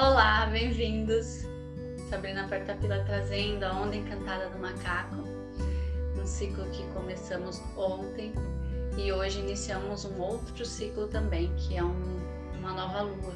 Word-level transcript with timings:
Olá, 0.00 0.46
bem-vindos! 0.46 1.44
Sabrina 2.08 2.48
Portapila 2.48 3.04
trazendo 3.04 3.64
a 3.64 3.72
Onda 3.74 3.94
Encantada 3.94 4.48
do 4.48 4.58
Macaco, 4.58 5.16
um 6.18 6.24
ciclo 6.24 6.64
que 6.70 6.82
começamos 6.94 7.60
ontem 7.76 8.32
e 8.96 9.12
hoje 9.12 9.40
iniciamos 9.40 10.06
um 10.06 10.18
outro 10.18 10.64
ciclo 10.64 11.06
também, 11.08 11.54
que 11.56 11.76
é 11.76 11.84
um, 11.84 12.18
uma 12.58 12.72
nova 12.72 13.02
lua, 13.02 13.34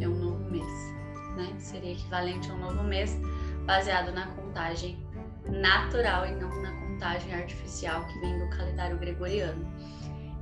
é 0.00 0.08
um 0.08 0.14
novo 0.16 0.50
mês, 0.50 0.66
né? 1.36 1.54
Seria 1.60 1.92
equivalente 1.92 2.50
a 2.50 2.54
um 2.54 2.58
novo 2.58 2.82
mês 2.82 3.16
baseado 3.64 4.10
na 4.10 4.26
contagem 4.26 4.98
natural 5.46 6.26
e 6.26 6.32
não 6.32 6.50
na 6.62 6.72
contagem 6.80 7.32
artificial 7.32 8.04
que 8.08 8.18
vem 8.18 8.40
do 8.40 8.50
calendário 8.50 8.98
gregoriano. 8.98 9.72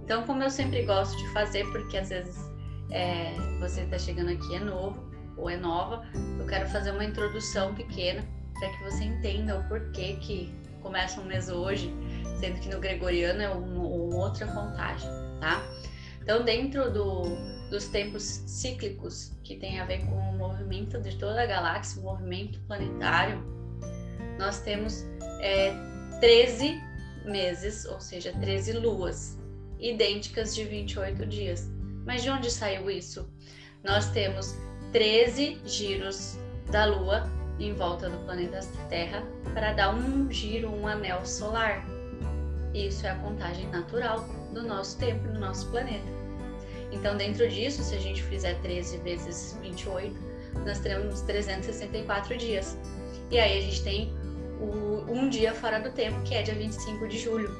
Então, 0.03 0.23
como 0.23 0.42
eu 0.42 0.48
sempre 0.48 0.87
gosto 0.87 1.15
de 1.19 1.29
fazer, 1.34 1.70
porque 1.70 1.98
às 1.98 2.09
vezes 2.09 2.51
é, 2.91 3.34
você 3.61 3.83
está 3.83 3.98
chegando 3.98 4.31
aqui 4.31 4.56
é 4.56 4.61
novo, 4.61 5.09
ou 5.37 5.48
é 5.48 5.57
nova, 5.57 6.05
eu 6.39 6.47
quero 6.47 6.69
fazer 6.69 6.91
uma 6.91 7.05
introdução 7.05 7.75
pequena 7.75 8.25
para 8.59 8.69
que 8.70 8.84
você 8.84 9.05
entenda 9.05 9.59
o 9.59 9.69
porquê 9.69 10.16
que 10.20 10.55
começa 10.83 11.20
um 11.20 11.25
mês 11.25 11.48
hoje, 11.48 11.93
sendo 12.39 12.61
que 12.61 12.69
no 12.69 12.80
gregoriano 12.80 13.43
é 13.43 13.48
uma, 13.48 13.84
outra 14.16 14.47
contagem, 14.47 15.09
tá? 15.41 15.62
Então, 16.23 16.45
dentro 16.45 16.91
do, 16.91 17.23
dos 17.70 17.89
tempos 17.89 18.23
cíclicos, 18.47 19.33
que 19.43 19.56
tem 19.56 19.80
a 19.80 19.84
ver 19.84 20.05
com 20.06 20.15
o 20.15 20.37
movimento 20.37 21.01
de 21.01 21.16
toda 21.16 21.42
a 21.42 21.47
galáxia, 21.47 22.01
o 22.01 22.05
movimento 22.05 22.61
planetário, 22.67 23.42
nós 24.39 24.61
temos 24.61 25.05
é, 25.41 25.73
13 26.20 26.81
meses, 27.25 27.84
ou 27.84 28.01
seja, 28.01 28.33
13 28.33 28.73
luas, 28.75 29.39
idênticas 29.78 30.55
de 30.55 30.65
28 30.65 31.27
dias. 31.27 31.69
Mas 32.05 32.23
de 32.23 32.31
onde 32.31 32.51
saiu 32.51 32.91
isso? 32.91 33.31
Nós 33.83 34.11
temos 34.11 34.55
13 34.92 35.60
giros 35.64 36.36
da 36.70 36.84
Lua 36.84 37.30
em 37.60 37.72
volta 37.74 38.08
do 38.08 38.19
planeta 38.24 38.60
Terra 38.88 39.22
para 39.55 39.72
dar 39.72 39.94
um 39.94 40.30
giro, 40.30 40.69
um 40.69 40.86
anel 40.86 41.24
solar. 41.24 41.86
Isso 42.74 43.06
é 43.06 43.11
a 43.11 43.14
contagem 43.16 43.68
natural 43.68 44.27
do 44.52 44.62
nosso 44.62 44.98
tempo 44.98 45.28
do 45.28 45.38
nosso 45.38 45.70
planeta. 45.70 46.08
Então, 46.91 47.16
dentro 47.16 47.48
disso, 47.48 47.83
se 47.83 47.94
a 47.94 48.00
gente 48.00 48.22
fizer 48.22 48.55
13 48.62 48.98
vezes 48.98 49.58
28, 49.62 50.16
nós 50.66 50.80
teremos 50.80 51.20
364 51.22 52.36
dias. 52.36 52.77
E 53.30 53.38
aí 53.38 53.58
a 53.58 53.61
gente 53.61 53.83
tem 53.84 54.12
o, 54.61 55.05
um 55.08 55.28
dia 55.28 55.55
fora 55.55 55.78
do 55.78 55.91
tempo, 55.92 56.20
que 56.22 56.34
é 56.34 56.42
dia 56.42 56.55
25 56.55 57.06
de 57.06 57.18
julho. 57.18 57.56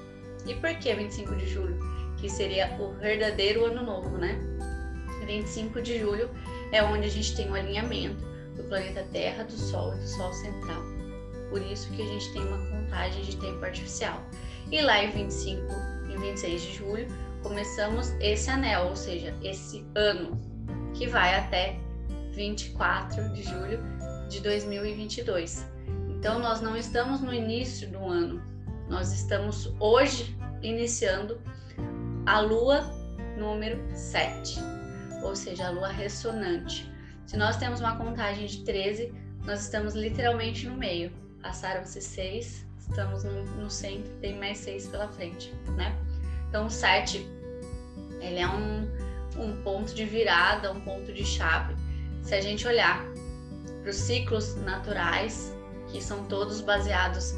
E 0.47 0.55
por 0.55 0.75
que 0.77 0.93
25 0.93 1.37
de 1.37 1.47
julho? 1.47 1.79
Que 2.17 2.29
seria 2.29 2.77
o 2.81 2.93
verdadeiro 2.95 3.67
ano 3.67 3.85
novo, 3.85 4.19
né? 4.19 4.37
25 5.27 5.81
de 5.81 6.01
julho 6.01 6.29
é 6.73 6.83
onde 6.83 7.07
a 7.07 7.11
gente 7.11 7.35
tem 7.35 7.49
o 7.49 7.53
um 7.53 7.55
alinhamento 7.55 8.25
do 8.57 8.65
planeta 8.65 9.05
Terra, 9.13 9.45
do 9.45 9.53
Sol 9.53 9.95
e 9.95 9.99
do 9.99 10.07
Sol 10.07 10.33
central. 10.33 10.83
Por 11.51 11.61
isso 11.63 11.91
que 11.91 12.03
a 12.03 12.07
gente 12.07 12.33
tem 12.33 12.43
uma 12.43 12.59
contagem 12.71 13.23
de 13.23 13.37
tempo 13.37 13.65
artificial. 13.65 14.23
E 14.71 14.81
lá 14.81 15.03
em 15.03 15.11
25 15.11 15.63
e 16.13 16.17
26 16.19 16.63
de 16.63 16.73
julho 16.75 17.07
começamos 17.43 18.11
esse 18.21 18.51
anel, 18.51 18.87
ou 18.89 18.97
seja, 18.97 19.35
esse 19.43 19.85
ano 19.95 20.41
que 20.95 21.07
vai 21.07 21.37
até 21.39 21.79
24 22.33 23.33
de 23.33 23.43
julho 23.43 23.81
de 24.29 24.41
2022. 24.41 25.67
Então 26.09 26.39
nós 26.39 26.61
não 26.61 26.77
estamos 26.77 27.21
no 27.21 27.33
início 27.33 27.89
do 27.89 28.05
ano, 28.05 28.43
nós 28.89 29.13
estamos 29.13 29.75
hoje 29.81 30.37
iniciando 30.63 31.41
a 32.27 32.41
lua 32.41 32.83
número 33.37 33.83
7 33.95 34.80
ou 35.23 35.35
seja, 35.37 35.67
a 35.67 35.71
lua 35.71 35.89
ressonante. 35.89 36.91
Se 37.27 37.37
nós 37.37 37.57
temos 37.57 37.81
uma 37.81 37.97
contagem 37.97 38.47
de 38.47 38.65
13, 38.65 39.13
nós 39.45 39.63
estamos 39.63 39.95
literalmente 39.95 40.67
no 40.67 40.77
meio. 40.77 41.13
Passaram-se 41.43 42.01
seis, 42.01 42.67
estamos 42.79 43.25
no, 43.25 43.71
centro, 43.71 44.11
tem 44.21 44.39
mais 44.39 44.59
seis 44.59 44.87
pela 44.89 45.09
frente, 45.09 45.55
né? 45.77 45.97
Então, 46.49 46.67
o 46.67 46.71
7, 46.71 47.27
ele 48.21 48.39
é 48.39 48.49
um, 48.49 48.89
um 49.39 49.63
ponto 49.63 49.95
de 49.95 50.05
virada, 50.05 50.73
um 50.73 50.81
ponto 50.81 51.13
de 51.13 51.25
chave. 51.25 51.75
Se 52.23 52.35
a 52.35 52.41
gente 52.41 52.67
olhar 52.67 53.05
para 53.81 53.91
os 53.91 53.97
ciclos 53.97 54.57
naturais, 54.57 55.55
que 55.89 56.03
são 56.03 56.25
todos 56.25 56.61
baseados 56.61 57.35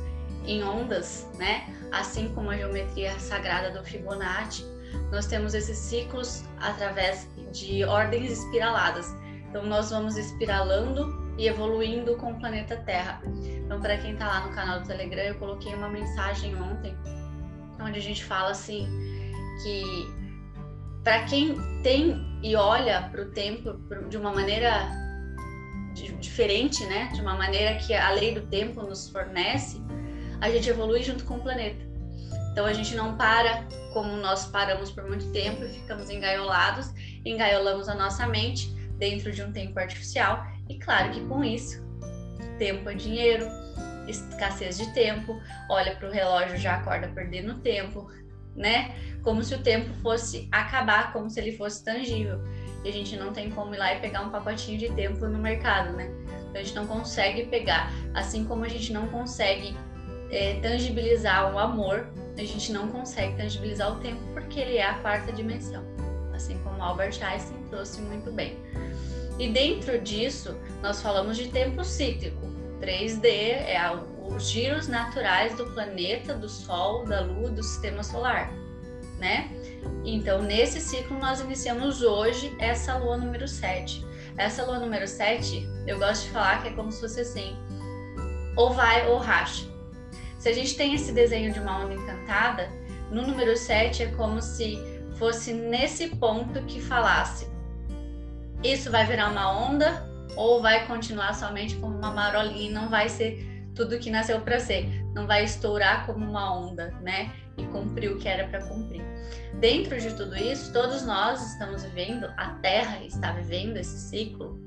em 0.46 0.62
ondas, 0.64 1.28
né? 1.38 1.68
Assim 1.92 2.32
como 2.34 2.50
a 2.50 2.56
geometria 2.56 3.18
sagrada 3.20 3.70
do 3.70 3.84
Fibonacci, 3.84 4.64
nós 5.10 5.26
temos 5.26 5.54
esses 5.54 5.76
ciclos 5.76 6.44
através 6.58 7.28
de 7.52 7.84
ordens 7.84 8.32
espiraladas. 8.32 9.14
Então, 9.48 9.64
nós 9.66 9.90
vamos 9.90 10.16
espiralando 10.16 11.22
e 11.38 11.46
evoluindo 11.46 12.16
com 12.16 12.32
o 12.32 12.38
planeta 12.38 12.76
Terra. 12.76 13.22
Então, 13.24 13.80
para 13.80 13.96
quem 13.98 14.12
está 14.14 14.26
lá 14.26 14.46
no 14.46 14.54
canal 14.54 14.80
do 14.80 14.86
Telegram, 14.86 15.22
eu 15.22 15.34
coloquei 15.36 15.74
uma 15.74 15.88
mensagem 15.88 16.54
ontem, 16.56 16.96
onde 17.80 17.98
a 17.98 18.02
gente 18.02 18.24
fala 18.24 18.50
assim 18.50 18.88
que 19.62 20.06
para 21.02 21.24
quem 21.24 21.56
tem 21.82 22.38
e 22.42 22.56
olha 22.56 23.08
para 23.10 23.22
o 23.22 23.26
tempo 23.26 23.74
de 24.08 24.16
uma 24.16 24.32
maneira 24.32 24.88
diferente, 26.20 26.84
né, 26.86 27.10
de 27.12 27.20
uma 27.20 27.34
maneira 27.34 27.76
que 27.78 27.92
a 27.92 28.10
lei 28.10 28.34
do 28.34 28.42
tempo 28.42 28.82
nos 28.82 29.08
fornece, 29.08 29.80
a 30.40 30.48
gente 30.50 30.68
evolui 30.68 31.02
junto 31.02 31.24
com 31.24 31.34
o 31.34 31.40
planeta. 31.40 31.84
Então 32.50 32.66
a 32.66 32.72
gente 32.72 32.94
não 32.94 33.16
para 33.16 33.66
como 33.92 34.16
nós 34.16 34.46
paramos 34.46 34.90
por 34.90 35.04
muito 35.04 35.30
tempo 35.32 35.64
e 35.64 35.68
ficamos 35.68 36.08
engaiolados, 36.08 36.90
engaiolamos 37.24 37.88
a 37.88 37.94
nossa 37.94 38.26
mente 38.26 38.74
dentro 38.98 39.32
de 39.32 39.42
um 39.42 39.52
tempo 39.52 39.78
artificial. 39.78 40.46
E 40.68 40.78
claro 40.78 41.10
que 41.10 41.20
com 41.26 41.42
isso, 41.44 41.84
tempo 42.58 42.88
é 42.88 42.94
dinheiro, 42.94 43.46
escassez 44.08 44.78
de 44.78 44.92
tempo, 44.92 45.40
olha 45.68 45.94
para 45.96 46.08
o 46.08 46.12
relógio 46.12 46.56
já 46.56 46.76
acorda 46.76 47.08
perdendo 47.08 47.58
tempo, 47.58 48.10
né? 48.54 48.94
Como 49.22 49.42
se 49.42 49.54
o 49.54 49.62
tempo 49.62 49.92
fosse 50.02 50.48
acabar, 50.50 51.12
como 51.12 51.30
se 51.30 51.40
ele 51.40 51.56
fosse 51.56 51.84
tangível. 51.84 52.40
E 52.84 52.88
a 52.88 52.92
gente 52.92 53.16
não 53.16 53.32
tem 53.32 53.50
como 53.50 53.74
ir 53.74 53.78
lá 53.78 53.94
e 53.94 54.00
pegar 54.00 54.22
um 54.22 54.30
pacotinho 54.30 54.78
de 54.78 54.90
tempo 54.92 55.26
no 55.26 55.38
mercado, 55.38 55.92
né? 55.92 56.10
Então 56.48 56.60
a 56.60 56.64
gente 56.64 56.74
não 56.74 56.86
consegue 56.86 57.46
pegar, 57.46 57.90
assim 58.14 58.44
como 58.44 58.64
a 58.64 58.68
gente 58.68 58.92
não 58.92 59.06
consegue 59.08 59.76
é, 60.30 60.58
tangibilizar 60.60 61.54
o 61.54 61.58
amor, 61.58 62.08
a 62.36 62.44
gente 62.44 62.72
não 62.72 62.88
consegue 62.88 63.36
tangibilizar 63.36 63.92
o 63.92 64.00
tempo 64.00 64.20
porque 64.32 64.60
ele 64.60 64.76
é 64.76 64.84
a 64.84 64.94
quarta 64.94 65.32
dimensão, 65.32 65.84
assim 66.42 66.58
como 66.64 66.82
Albert 66.82 67.22
Einstein 67.22 67.62
trouxe 67.70 68.00
muito 68.02 68.30
bem. 68.32 68.58
E 69.38 69.48
dentro 69.48 69.98
disso, 70.00 70.56
nós 70.82 71.00
falamos 71.00 71.36
de 71.36 71.48
tempo 71.48 71.84
cíclico. 71.84 72.52
3D 72.80 73.24
é 73.24 73.80
os 74.26 74.50
giros 74.50 74.88
naturais 74.88 75.54
do 75.56 75.66
planeta, 75.66 76.34
do 76.34 76.48
Sol, 76.48 77.04
da 77.06 77.20
Lua, 77.20 77.50
do 77.50 77.62
sistema 77.62 78.02
solar, 78.02 78.52
né? 79.18 79.50
Então, 80.04 80.42
nesse 80.42 80.80
ciclo, 80.80 81.16
nós 81.18 81.40
iniciamos 81.40 82.02
hoje 82.02 82.54
essa 82.58 82.96
lua 82.96 83.16
número 83.16 83.46
7. 83.46 84.04
Essa 84.36 84.64
lua 84.64 84.80
número 84.80 85.06
7, 85.06 85.68
eu 85.86 85.98
gosto 85.98 86.24
de 86.24 86.30
falar 86.30 86.62
que 86.62 86.68
é 86.68 86.72
como 86.72 86.90
se 86.90 87.00
fosse 87.00 87.20
assim: 87.20 87.56
ou 88.56 88.72
vai 88.72 89.08
ou 89.08 89.18
racha. 89.18 89.64
Se 90.38 90.48
a 90.48 90.52
gente 90.52 90.76
tem 90.76 90.94
esse 90.94 91.12
desenho 91.12 91.52
de 91.52 91.60
uma 91.60 91.84
onda 91.84 91.94
encantada, 91.94 92.68
no 93.12 93.22
número 93.22 93.56
7 93.56 94.02
é 94.02 94.06
como 94.06 94.42
se 94.42 94.91
fosse 95.16 95.52
nesse 95.52 96.08
ponto 96.16 96.62
que 96.64 96.80
falasse: 96.80 97.48
isso 98.62 98.90
vai 98.90 99.06
virar 99.06 99.30
uma 99.30 99.50
onda 99.50 100.06
ou 100.36 100.62
vai 100.62 100.86
continuar 100.86 101.34
somente 101.34 101.76
como 101.76 101.96
uma 101.96 102.10
marolinha 102.10 102.70
e 102.70 102.72
não 102.72 102.88
vai 102.88 103.08
ser 103.08 103.48
tudo 103.74 103.98
que 103.98 104.10
nasceu 104.10 104.40
para 104.40 104.60
ser, 104.60 104.86
não 105.14 105.26
vai 105.26 105.44
estourar 105.44 106.06
como 106.06 106.24
uma 106.24 106.54
onda, 106.54 106.90
né? 107.00 107.32
E 107.56 107.64
cumprir 107.66 108.12
o 108.12 108.18
que 108.18 108.28
era 108.28 108.46
para 108.48 108.62
cumprir. 108.62 109.02
Dentro 109.60 109.98
de 110.00 110.14
tudo 110.14 110.36
isso, 110.36 110.72
todos 110.72 111.04
nós 111.04 111.52
estamos 111.52 111.82
vivendo, 111.84 112.32
a 112.36 112.50
Terra 112.62 113.02
está 113.04 113.32
vivendo 113.32 113.76
esse 113.76 113.98
ciclo 114.08 114.58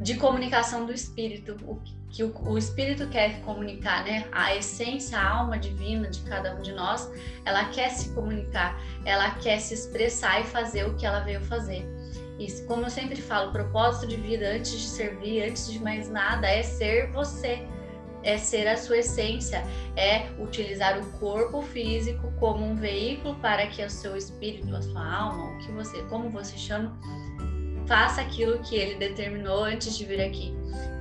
de 0.00 0.14
comunicação 0.16 0.86
do 0.86 0.92
espírito, 0.92 1.56
o 1.66 1.76
que 1.76 1.95
o, 2.24 2.32
o, 2.44 2.56
espírito 2.56 3.08
quer 3.08 3.40
comunicar, 3.40 4.04
né? 4.04 4.26
A 4.32 4.54
essência, 4.54 5.18
a 5.18 5.28
alma 5.38 5.58
divina 5.58 6.08
de 6.08 6.20
cada 6.20 6.54
um 6.54 6.62
de 6.62 6.72
nós, 6.72 7.10
ela 7.44 7.66
quer 7.66 7.90
se 7.90 8.10
comunicar, 8.10 8.80
ela 9.04 9.30
quer 9.32 9.58
se 9.58 9.74
expressar 9.74 10.40
e 10.40 10.44
fazer 10.44 10.86
o 10.86 10.94
que 10.94 11.04
ela 11.04 11.20
veio 11.20 11.40
fazer. 11.42 11.86
E 12.38 12.50
como 12.62 12.84
eu 12.84 12.90
sempre 12.90 13.20
falo, 13.20 13.48
o 13.48 13.52
propósito 13.52 14.06
de 14.06 14.16
vida 14.16 14.46
antes 14.46 14.72
de 14.72 14.86
servir, 14.86 15.48
antes 15.48 15.72
de 15.72 15.78
mais 15.78 16.08
nada, 16.10 16.46
é 16.46 16.62
ser 16.62 17.10
você, 17.10 17.66
é 18.22 18.36
ser 18.36 18.66
a 18.68 18.76
sua 18.76 18.98
essência, 18.98 19.62
é 19.96 20.26
utilizar 20.38 20.98
o 20.98 21.06
corpo 21.18 21.62
físico 21.62 22.30
como 22.38 22.64
um 22.64 22.74
veículo 22.74 23.36
para 23.36 23.66
que 23.68 23.82
o 23.82 23.88
seu 23.88 24.16
espírito, 24.16 24.74
a 24.74 24.82
sua 24.82 25.14
alma, 25.14 25.54
o 25.54 25.58
que 25.58 25.72
você, 25.72 26.02
como 26.04 26.28
você 26.28 26.56
chama, 26.58 26.98
faça 27.86 28.20
aquilo 28.20 28.58
que 28.58 28.76
ele 28.76 28.96
determinou 28.96 29.64
antes 29.64 29.96
de 29.96 30.04
vir 30.04 30.20
aqui, 30.20 30.54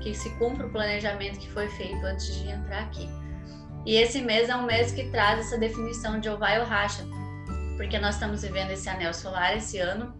que 0.05 0.13
se 0.13 0.29
cumpra 0.35 0.67
o 0.67 0.69
planejamento 0.69 1.39
que 1.39 1.49
foi 1.49 1.67
feito 1.67 2.05
antes 2.05 2.35
de 2.35 2.47
entrar 2.47 2.83
aqui. 2.83 3.09
E 3.85 3.95
esse 3.95 4.21
mês 4.21 4.49
é 4.49 4.55
um 4.55 4.63
mês 4.63 4.91
que 4.91 5.09
traz 5.09 5.39
essa 5.39 5.57
definição 5.57 6.19
de 6.19 6.29
ou 6.29 6.37
vai 6.37 6.59
ou 6.59 6.65
racha, 6.65 7.03
porque 7.75 7.97
nós 7.97 8.13
estamos 8.13 8.43
vivendo 8.43 8.69
esse 8.69 8.87
anel 8.87 9.13
solar 9.13 9.57
esse 9.57 9.79
ano 9.79 10.13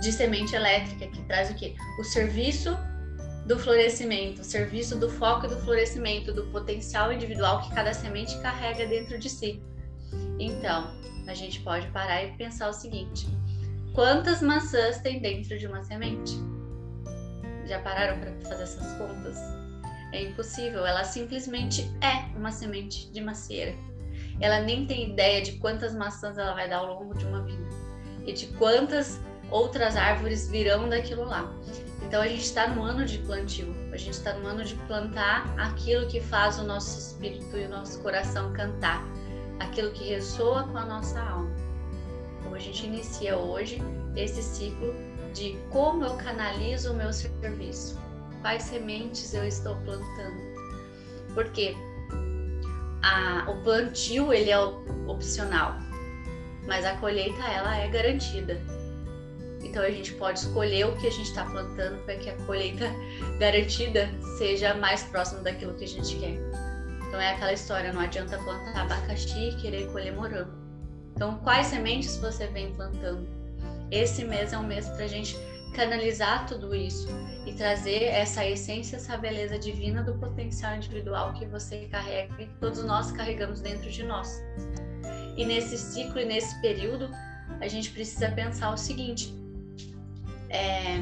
de 0.00 0.12
semente 0.12 0.54
elétrica, 0.54 1.08
que 1.08 1.20
traz 1.24 1.50
o 1.50 1.54
quê? 1.54 1.74
O 1.98 2.04
serviço 2.04 2.78
do 3.44 3.58
florescimento, 3.58 4.42
o 4.42 4.44
serviço 4.44 4.96
do 4.96 5.10
foco 5.10 5.46
e 5.46 5.48
do 5.48 5.56
florescimento, 5.62 6.32
do 6.32 6.46
potencial 6.46 7.12
individual 7.12 7.62
que 7.62 7.74
cada 7.74 7.92
semente 7.92 8.38
carrega 8.38 8.86
dentro 8.86 9.18
de 9.18 9.28
si. 9.28 9.60
Então, 10.38 10.96
a 11.26 11.34
gente 11.34 11.60
pode 11.60 11.88
parar 11.88 12.22
e 12.22 12.36
pensar 12.36 12.68
o 12.68 12.72
seguinte: 12.72 13.26
quantas 13.92 14.40
maçãs 14.40 14.98
tem 14.98 15.20
dentro 15.20 15.58
de 15.58 15.66
uma 15.66 15.82
semente? 15.82 16.38
Já 17.68 17.78
pararam 17.80 18.18
para 18.18 18.32
fazer 18.48 18.62
essas 18.62 18.92
contas? 18.94 19.36
É 20.12 20.22
impossível, 20.22 20.86
ela 20.86 21.04
simplesmente 21.04 21.82
é 22.00 22.34
uma 22.34 22.50
semente 22.50 23.10
de 23.10 23.20
macieira. 23.20 23.74
Ela 24.40 24.60
nem 24.60 24.86
tem 24.86 25.10
ideia 25.10 25.42
de 25.42 25.52
quantas 25.58 25.94
maçãs 25.94 26.38
ela 26.38 26.54
vai 26.54 26.66
dar 26.66 26.78
ao 26.78 26.86
longo 26.86 27.14
de 27.14 27.26
uma 27.26 27.42
vida 27.42 27.68
e 28.26 28.32
de 28.32 28.46
quantas 28.54 29.20
outras 29.50 29.96
árvores 29.96 30.48
virão 30.48 30.88
daquilo 30.88 31.24
lá. 31.24 31.52
Então 32.06 32.22
a 32.22 32.28
gente 32.28 32.44
está 32.44 32.68
no 32.68 32.82
ano 32.82 33.04
de 33.04 33.18
plantio, 33.18 33.74
a 33.92 33.96
gente 33.98 34.14
está 34.14 34.32
no 34.32 34.46
ano 34.46 34.64
de 34.64 34.74
plantar 34.86 35.44
aquilo 35.58 36.06
que 36.06 36.20
faz 36.22 36.58
o 36.58 36.64
nosso 36.64 36.98
espírito 36.98 37.54
e 37.54 37.66
o 37.66 37.68
nosso 37.68 38.00
coração 38.00 38.50
cantar, 38.54 39.04
aquilo 39.60 39.90
que 39.92 40.04
ressoa 40.08 40.62
com 40.62 40.78
a 40.78 40.86
nossa 40.86 41.20
alma. 41.20 41.54
Então 42.40 42.54
a 42.54 42.58
gente 42.58 42.86
inicia 42.86 43.36
hoje 43.36 43.78
esse 44.16 44.42
ciclo 44.42 44.94
de 45.32 45.58
como 45.70 46.04
eu 46.04 46.14
canalizo 46.14 46.92
o 46.92 46.96
meu 46.96 47.12
serviço, 47.12 47.98
quais 48.40 48.62
sementes 48.62 49.34
eu 49.34 49.46
estou 49.46 49.76
plantando. 49.76 50.36
Porque 51.34 51.74
a, 53.02 53.50
o 53.50 53.62
plantio 53.62 54.32
ele 54.32 54.50
é 54.50 54.58
opcional, 55.06 55.76
mas 56.66 56.84
a 56.84 56.96
colheita 56.96 57.42
ela 57.46 57.76
é 57.76 57.88
garantida. 57.88 58.60
Então 59.62 59.82
a 59.82 59.90
gente 59.90 60.14
pode 60.14 60.40
escolher 60.40 60.86
o 60.86 60.96
que 60.96 61.06
a 61.06 61.10
gente 61.10 61.28
está 61.28 61.44
plantando 61.44 62.02
para 62.04 62.16
que 62.16 62.30
a 62.30 62.36
colheita 62.46 62.86
garantida 63.38 64.08
seja 64.38 64.74
mais 64.74 65.02
próxima 65.04 65.42
daquilo 65.42 65.74
que 65.74 65.84
a 65.84 65.88
gente 65.88 66.16
quer. 66.16 66.38
Então 67.06 67.20
é 67.20 67.32
aquela 67.32 67.52
história, 67.52 67.92
não 67.92 68.00
adianta 68.00 68.38
plantar 68.38 68.82
abacaxi 68.82 69.48
e 69.48 69.56
querer 69.56 69.90
colher 69.90 70.14
morango. 70.14 70.52
Então 71.14 71.38
quais 71.38 71.66
sementes 71.66 72.16
você 72.16 72.46
vem 72.46 72.72
plantando? 72.74 73.37
Esse 73.90 74.24
mês 74.24 74.52
é 74.52 74.58
um 74.58 74.66
mês 74.66 74.88
para 74.88 75.04
a 75.04 75.08
gente 75.08 75.36
canalizar 75.74 76.46
tudo 76.46 76.74
isso 76.74 77.08
e 77.46 77.52
trazer 77.52 78.04
essa 78.04 78.44
essência, 78.44 78.96
essa 78.96 79.16
beleza 79.16 79.58
divina 79.58 80.02
do 80.02 80.14
potencial 80.14 80.76
individual 80.76 81.32
que 81.34 81.46
você 81.46 81.86
carrega 81.86 82.34
e 82.38 82.46
que 82.46 82.54
todos 82.56 82.84
nós 82.84 83.12
carregamos 83.12 83.60
dentro 83.60 83.90
de 83.90 84.02
nós. 84.02 84.42
E 85.36 85.44
nesse 85.44 85.78
ciclo 85.78 86.20
e 86.20 86.24
nesse 86.24 86.60
período, 86.60 87.08
a 87.60 87.68
gente 87.68 87.90
precisa 87.90 88.30
pensar 88.30 88.72
o 88.72 88.76
seguinte: 88.76 89.32
é, 90.50 91.00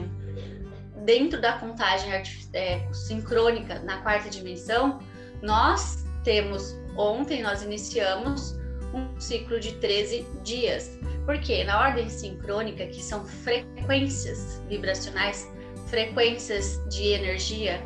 dentro 1.04 1.40
da 1.40 1.54
contagem 1.54 2.12
é, 2.52 2.92
sincrônica 2.92 3.78
na 3.80 3.98
quarta 4.02 4.28
dimensão, 4.28 5.00
nós 5.42 6.04
temos, 6.22 6.76
ontem 6.96 7.42
nós 7.42 7.62
iniciamos 7.62 8.54
um 8.92 9.18
ciclo 9.18 9.58
de 9.58 9.72
13 9.76 10.26
dias. 10.42 10.90
Porque 11.26 11.64
na 11.64 11.80
ordem 11.80 12.08
sincrônica, 12.08 12.86
que 12.86 13.02
são 13.02 13.26
frequências 13.26 14.62
vibracionais, 14.68 15.50
frequências 15.88 16.80
de 16.88 17.08
energia, 17.08 17.82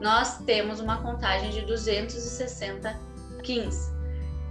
nós 0.00 0.38
temos 0.44 0.78
uma 0.78 1.02
contagem 1.02 1.50
de 1.50 1.62
260 1.62 2.96
kins, 3.42 3.90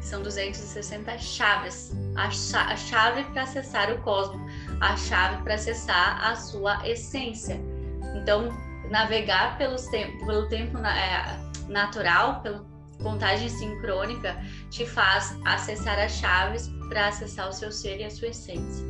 são 0.02 0.22
260 0.22 1.18
chaves, 1.18 1.92
a, 2.16 2.30
chave 2.76 3.24
para 3.26 3.44
acessar 3.44 3.92
o 3.92 4.02
cosmos, 4.02 4.40
a 4.82 4.96
chave 4.96 5.42
para 5.44 5.56
acessar 5.56 6.26
a 6.26 6.36
sua 6.36 6.88
essência. 6.88 7.60
Então, 8.16 8.50
navegar 8.90 9.58
pelos 9.58 9.88
pelo 9.88 10.48
tempo 10.50 10.78
é, 10.80 11.40
natural, 11.68 12.42
pela 12.42 12.66
contagem 13.02 13.50
sincrônica, 13.50 14.36
te 14.70 14.86
faz 14.86 15.38
acessar 15.46 16.00
as 16.00 16.14
chaves 16.14 16.70
para 16.90 17.08
acessar 17.08 17.50
o 17.50 17.54
seu 17.54 17.72
ser 17.72 18.00
e 18.00 18.04
a 18.04 18.10
sua 18.10 18.30
essência. 18.30 18.86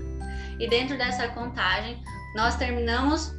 E 0.59 0.67
dentro 0.67 0.97
dessa 0.97 1.27
contagem, 1.29 2.01
nós 2.35 2.55
terminamos, 2.55 3.33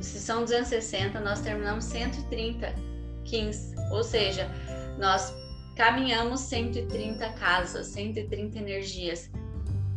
se 0.00 0.18
são 0.18 0.40
260, 0.40 1.20
nós 1.20 1.40
terminamos 1.40 1.84
130 1.84 2.92
15, 3.24 3.74
ou 3.90 4.02
seja, 4.02 4.50
nós 4.98 5.34
caminhamos 5.76 6.40
130 6.40 7.28
casas, 7.30 7.86
130 7.88 8.58
energias. 8.58 9.30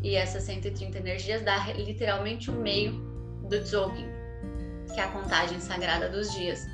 E 0.01 0.15
essas 0.15 0.43
130 0.43 0.97
energias 0.99 1.41
dá 1.41 1.57
literalmente 1.73 2.51
o 2.51 2.53
meio 2.53 2.93
do 3.49 3.59
Dzogchen, 3.59 4.07
que 4.93 4.99
é 4.99 5.03
a 5.03 5.07
contagem 5.07 5.59
sagrada 5.59 6.09
dos 6.09 6.31
dias. 6.33 6.67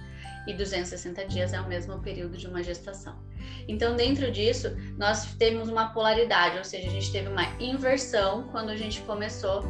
E 0.47 0.53
260 0.53 1.25
dias 1.25 1.53
é 1.53 1.61
o 1.61 1.67
mesmo 1.67 1.99
período 1.99 2.37
de 2.37 2.47
uma 2.47 2.63
gestação. 2.63 3.15
Então, 3.67 3.95
dentro 3.95 4.31
disso, 4.31 4.75
nós 4.97 5.33
temos 5.35 5.69
uma 5.69 5.93
polaridade, 5.93 6.57
ou 6.57 6.63
seja, 6.63 6.87
a 6.87 6.91
gente 6.91 7.11
teve 7.11 7.29
uma 7.29 7.45
inversão 7.59 8.47
quando 8.51 8.69
a 8.69 8.75
gente 8.75 9.01
começou 9.01 9.63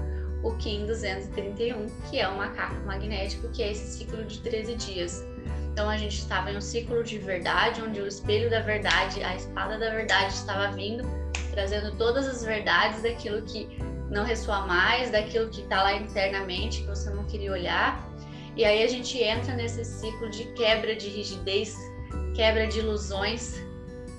o 0.43 0.55
Kim 0.57 0.85
231, 0.85 1.87
que 2.09 2.19
é 2.19 2.27
o 2.27 2.37
macaco 2.37 2.83
magnético, 2.85 3.49
que 3.49 3.61
é 3.61 3.71
esse 3.71 3.99
ciclo 3.99 4.23
de 4.23 4.39
13 4.39 4.75
dias. 4.75 5.25
Então 5.71 5.89
a 5.89 5.97
gente 5.97 6.17
estava 6.17 6.51
em 6.51 6.57
um 6.57 6.61
ciclo 6.61 7.03
de 7.03 7.17
verdade, 7.17 7.81
onde 7.81 8.01
o 8.01 8.07
espelho 8.07 8.49
da 8.49 8.59
verdade, 8.59 9.23
a 9.23 9.35
espada 9.35 9.77
da 9.77 9.89
verdade 9.89 10.33
estava 10.33 10.71
vindo, 10.73 11.03
trazendo 11.51 11.95
todas 11.95 12.27
as 12.27 12.43
verdades 12.43 13.03
daquilo 13.03 13.41
que 13.43 13.67
não 14.09 14.25
ressoa 14.25 14.65
mais, 14.65 15.11
daquilo 15.11 15.49
que 15.49 15.61
está 15.61 15.83
lá 15.83 15.93
internamente, 15.93 16.81
que 16.81 16.87
você 16.87 17.09
não 17.09 17.23
queria 17.25 17.51
olhar. 17.51 18.10
E 18.55 18.65
aí 18.65 18.83
a 18.83 18.87
gente 18.87 19.17
entra 19.17 19.53
nesse 19.55 19.83
ciclo 19.85 20.29
de 20.29 20.45
quebra 20.53 20.95
de 20.95 21.07
rigidez, 21.07 21.75
quebra 22.35 22.67
de 22.67 22.79
ilusões, 22.79 23.55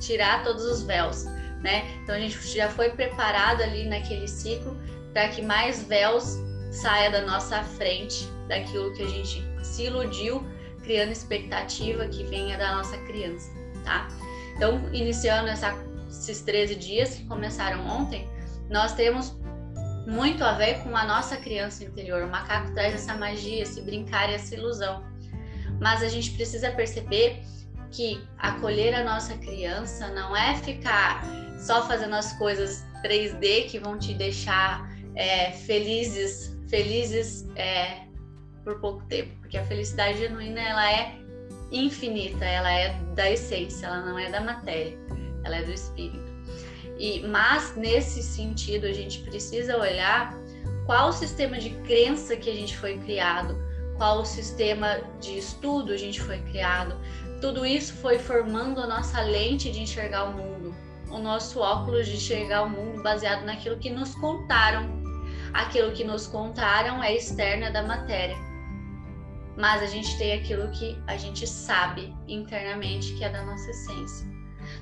tirar 0.01 0.43
todos 0.43 0.65
os 0.65 0.83
véus, 0.83 1.25
né? 1.63 1.85
Então 2.03 2.15
a 2.15 2.19
gente 2.19 2.39
já 2.49 2.69
foi 2.69 2.91
preparado 2.91 3.63
ali 3.63 3.89
naquele 3.89 4.27
ciclo 4.27 4.77
para 5.13 5.29
que 5.29 5.43
mais 5.43 5.83
véus 5.83 6.39
saia 6.71 7.11
da 7.11 7.23
nossa 7.23 7.63
frente, 7.63 8.27
daquilo 8.49 8.93
que 8.95 9.03
a 9.03 9.09
gente 9.09 9.45
se 9.63 9.85
iludiu, 9.85 10.43
criando 10.83 11.13
expectativa 11.13 12.07
que 12.09 12.25
venha 12.25 12.57
da 12.57 12.77
nossa 12.77 12.97
criança, 12.99 13.51
tá? 13.85 14.09
Então, 14.57 14.83
iniciando 14.93 15.49
essa, 15.49 15.77
esses 16.09 16.41
13 16.43 16.75
dias 16.77 17.15
que 17.15 17.25
começaram 17.27 17.87
ontem, 17.87 18.27
nós 18.71 18.95
temos 18.95 19.35
muito 20.07 20.43
a 20.45 20.53
ver 20.53 20.83
com 20.83 20.97
a 20.97 21.05
nossa 21.05 21.37
criança 21.37 21.85
interior. 21.85 22.25
O 22.25 22.31
macaco 22.31 22.73
traz 22.75 22.95
essa 22.95 23.15
magia, 23.15 23.63
esse 23.63 23.81
brincar 23.81 24.31
e 24.31 24.35
essa 24.35 24.55
ilusão. 24.55 25.05
Mas 25.81 26.03
a 26.03 26.09
gente 26.09 26.33
precisa 26.33 26.71
perceber 26.71 27.43
que 27.91 28.27
acolher 28.39 28.95
a 28.95 29.05
nossa 29.05 29.37
criança 29.39 30.09
não 30.09 30.37
é 30.37 30.57
ficar 30.57 31.25
só 31.59 31.87
fazendo 31.87 32.15
as 32.15 32.33
coisas 32.39 32.85
3D 33.05 33.67
que 33.69 33.79
vão 33.79 33.99
te 33.99 34.15
deixar 34.15 34.91
é, 35.15 35.53
felizes, 35.53 36.57
felizes 36.69 37.47
é, 37.55 38.07
por 38.65 38.81
pouco 38.81 39.05
tempo, 39.07 39.37
porque 39.41 39.59
a 39.59 39.65
felicidade 39.67 40.19
genuína 40.19 40.61
ela 40.61 40.91
é 40.91 41.19
infinita, 41.71 42.45
ela 42.45 42.73
é 42.73 42.99
da 43.15 43.31
essência, 43.31 43.87
ela 43.87 44.01
não 44.01 44.19
é 44.19 44.31
da 44.31 44.41
matéria, 44.41 44.97
ela 45.45 45.57
é 45.57 45.63
do 45.63 45.73
espírito. 45.73 46.32
E 47.03 47.21
mas 47.27 47.75
nesse 47.75 48.23
sentido 48.23 48.87
a 48.87 48.93
gente 48.93 49.19
precisa 49.23 49.77
olhar 49.77 50.39
qual 50.87 51.09
o 51.09 51.13
sistema 51.13 51.59
de 51.59 51.71
crença 51.81 52.37
que 52.37 52.49
a 52.49 52.55
gente 52.55 52.79
foi 52.79 52.97
criado, 52.99 53.61
qual 53.97 54.21
o 54.21 54.25
sistema 54.25 55.01
de 55.21 55.37
estudo 55.37 55.93
a 55.93 55.97
gente 55.97 56.21
foi 56.21 56.39
criado, 56.43 56.97
tudo 57.41 57.67
isso 57.67 57.93
foi 57.95 58.21
formando 58.21 58.81
a 58.81 58.87
nossa 58.87 59.21
lente 59.21 59.73
de 59.73 59.81
enxergar 59.81 60.27
o 60.27 60.33
mundo, 60.33 60.73
o 61.11 61.19
nosso 61.19 61.59
óculos 61.59 62.07
de 62.07 62.15
enxergar 62.15 62.63
o 62.63 62.71
mundo 62.71 63.03
baseado 63.03 63.45
naquilo 63.45 63.79
que 63.79 63.91
nos 63.91 64.15
contaram. 64.15 65.03
Aquilo 65.53 65.91
que 65.91 66.05
nos 66.05 66.29
contaram 66.29 67.03
é 67.03 67.17
externa 67.17 67.73
da 67.73 67.83
matéria. 67.83 68.37
Mas 69.57 69.83
a 69.83 69.87
gente 69.87 70.17
tem 70.19 70.35
aquilo 70.35 70.71
que 70.71 70.97
a 71.09 71.17
gente 71.17 71.49
sabe 71.49 72.15
internamente 72.29 73.13
que 73.15 73.25
é 73.25 73.29
da 73.29 73.45
nossa 73.45 73.69
essência. 73.69 74.32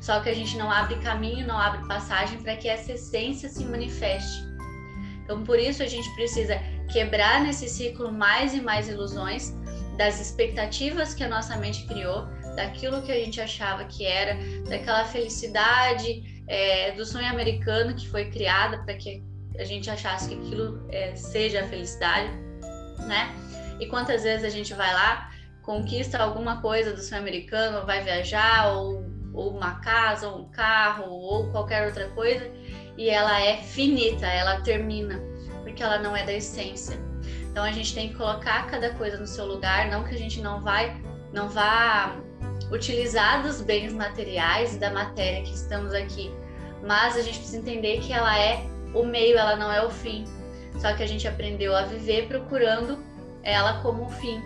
Só 0.00 0.20
que 0.20 0.28
a 0.28 0.34
gente 0.34 0.56
não 0.56 0.70
abre 0.70 0.96
caminho, 0.96 1.46
não 1.46 1.58
abre 1.58 1.86
passagem 1.86 2.40
para 2.42 2.56
que 2.56 2.68
essa 2.68 2.92
essência 2.92 3.48
se 3.48 3.64
manifeste. 3.64 4.42
Então, 5.22 5.44
por 5.44 5.58
isso 5.58 5.82
a 5.82 5.86
gente 5.86 6.12
precisa 6.14 6.58
quebrar 6.90 7.42
nesse 7.42 7.68
ciclo 7.68 8.10
mais 8.10 8.54
e 8.54 8.60
mais 8.60 8.88
ilusões 8.88 9.54
das 9.96 10.20
expectativas 10.20 11.14
que 11.14 11.22
a 11.22 11.28
nossa 11.28 11.56
mente 11.56 11.86
criou 11.86 12.26
daquilo 12.56 13.02
que 13.02 13.12
a 13.12 13.14
gente 13.14 13.40
achava 13.40 13.84
que 13.84 14.04
era, 14.04 14.36
daquela 14.68 15.04
felicidade 15.04 16.42
é, 16.48 16.92
do 16.92 17.04
sonho 17.04 17.28
americano 17.28 17.94
que 17.94 18.08
foi 18.08 18.30
criada 18.30 18.78
para 18.78 18.94
que 18.94 19.22
a 19.58 19.64
gente 19.64 19.90
achasse 19.90 20.30
que 20.30 20.34
aquilo 20.34 20.84
é, 20.88 21.14
seja 21.14 21.60
a 21.60 21.68
felicidade, 21.68 22.30
né? 23.06 23.30
E 23.78 23.86
quantas 23.86 24.22
vezes 24.22 24.44
a 24.44 24.48
gente 24.48 24.74
vai 24.74 24.92
lá, 24.92 25.30
conquista 25.62 26.18
alguma 26.18 26.60
coisa 26.60 26.92
do 26.92 27.00
sonho 27.00 27.20
americano, 27.20 27.86
vai 27.86 28.02
viajar, 28.02 28.72
ou, 28.72 29.04
ou 29.32 29.50
uma 29.56 29.80
casa, 29.80 30.28
ou 30.28 30.40
um 30.40 30.48
carro, 30.48 31.10
ou 31.10 31.50
qualquer 31.50 31.86
outra 31.86 32.08
coisa, 32.10 32.50
e 32.96 33.08
ela 33.08 33.40
é 33.40 33.58
finita, 33.58 34.26
ela 34.26 34.60
termina, 34.60 35.20
porque 35.62 35.82
ela 35.82 35.98
não 35.98 36.16
é 36.16 36.24
da 36.24 36.32
essência. 36.32 36.98
Então 37.50 37.64
a 37.64 37.72
gente 37.72 37.94
tem 37.94 38.08
que 38.08 38.14
colocar 38.14 38.66
cada 38.66 38.90
coisa 38.94 39.18
no 39.18 39.26
seu 39.26 39.46
lugar, 39.46 39.90
não 39.90 40.04
que 40.04 40.14
a 40.14 40.18
gente 40.18 40.40
não 40.40 40.60
vai, 40.60 41.00
não 41.32 41.48
vá 41.48 42.16
utilizar 42.70 43.42
dos 43.42 43.60
bens 43.60 43.92
materiais 43.92 44.76
e 44.76 44.78
da 44.78 44.90
matéria 44.90 45.42
que 45.42 45.52
estamos 45.52 45.92
aqui, 45.92 46.30
mas 46.86 47.16
a 47.16 47.22
gente 47.22 47.38
precisa 47.38 47.58
entender 47.58 48.00
que 48.00 48.12
ela 48.12 48.38
é 48.38 48.64
o 48.94 49.04
meio, 49.04 49.36
ela 49.36 49.56
não 49.56 49.72
é 49.72 49.84
o 49.84 49.90
fim. 49.90 50.24
Só 50.78 50.94
que 50.94 51.02
a 51.02 51.06
gente 51.06 51.26
aprendeu 51.28 51.76
a 51.76 51.82
viver 51.82 52.26
procurando 52.26 52.98
ela 53.42 53.80
como 53.82 54.04
um 54.04 54.08
fim. 54.08 54.40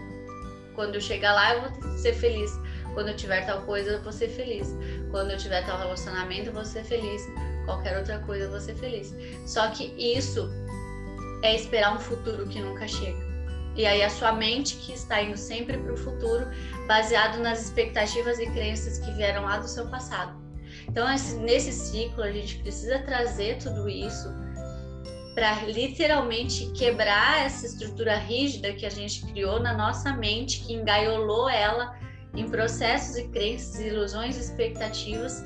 Quando 0.75 0.97
eu 0.97 1.01
chegar 1.01 1.33
lá, 1.33 1.55
eu 1.55 1.61
vou 1.63 1.99
ser 1.99 2.15
feliz. 2.15 2.51
Quando 2.95 3.09
eu 3.09 3.17
tiver 3.17 3.45
tal 3.45 3.63
coisa, 3.63 3.91
eu 3.91 4.03
vou 4.03 4.13
ser 4.13 4.29
feliz. 4.29 4.75
Quando 5.11 5.33
eu 5.33 5.37
tiver 5.37 5.65
tal 5.67 5.79
relacionamento, 5.79 6.49
eu 6.49 6.53
vou 6.53 6.65
ser 6.65 6.85
feliz. 6.85 7.23
Qualquer 7.65 7.99
outra 7.99 8.19
coisa, 8.21 8.45
eu 8.45 8.51
vou 8.51 8.61
ser 8.61 8.75
feliz. 8.77 9.15
Só 9.47 9.69
que 9.69 9.93
isso 9.99 10.49
é 11.43 11.55
esperar 11.55 11.95
um 11.95 12.01
futuro 12.01 12.47
que 12.47 12.61
nunca 12.61 12.87
chega. 12.89 13.35
E 13.77 13.87
aí 13.87 14.03
a 14.03 14.11
sua 14.11 14.33
mente 14.33 14.77
que 14.77 14.93
está 14.93 15.21
indo 15.21 15.37
sempre 15.37 15.77
para 15.77 15.93
o 15.93 15.97
futuro, 15.97 16.47
baseado 16.87 17.39
nas 17.39 17.63
expectativas 17.63 18.39
e 18.39 18.47
crenças 18.47 18.99
que 18.99 19.11
vieram 19.13 19.43
lá 19.43 19.59
do 19.59 19.67
seu 19.67 19.89
passado. 19.89 20.33
Então, 20.89 21.07
nesse 21.41 21.73
ciclo, 21.73 22.23
a 22.23 22.31
gente 22.31 22.59
precisa 22.59 23.01
trazer 23.01 23.59
tudo 23.59 23.89
isso 23.89 24.29
para 25.35 25.65
literalmente 25.65 26.71
quebrar 26.71 27.45
essa 27.45 27.67
estrutura 27.67 28.17
rígida 28.17 28.73
que 28.73 28.87
a 28.87 28.91
gente 28.91 29.27
criou 29.27 29.59
na 29.59 29.77
nossa 29.77 30.13
mente, 30.13 30.61
que 30.61 30.73
engaiolou 30.73 31.49
ela 31.51 31.99
em 32.35 32.49
processos 32.49 33.17
e 33.17 33.29
crenças, 33.29 33.79
ilusões 33.81 34.37
e 34.37 34.41
expectativas, 34.41 35.45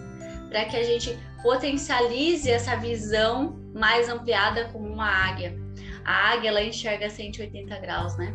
para 0.49 0.65
que 0.65 0.77
a 0.77 0.83
gente 0.83 1.19
potencialize 1.43 2.51
essa 2.51 2.77
visão 2.77 3.59
mais 3.75 4.09
ampliada 4.09 4.69
como 4.73 4.89
uma 4.89 5.09
águia. 5.09 5.59
A 6.05 6.33
águia 6.33 6.49
ela 6.49 6.63
enxerga 6.63 7.11
180 7.11 7.79
graus, 7.79 8.17
né? 8.17 8.33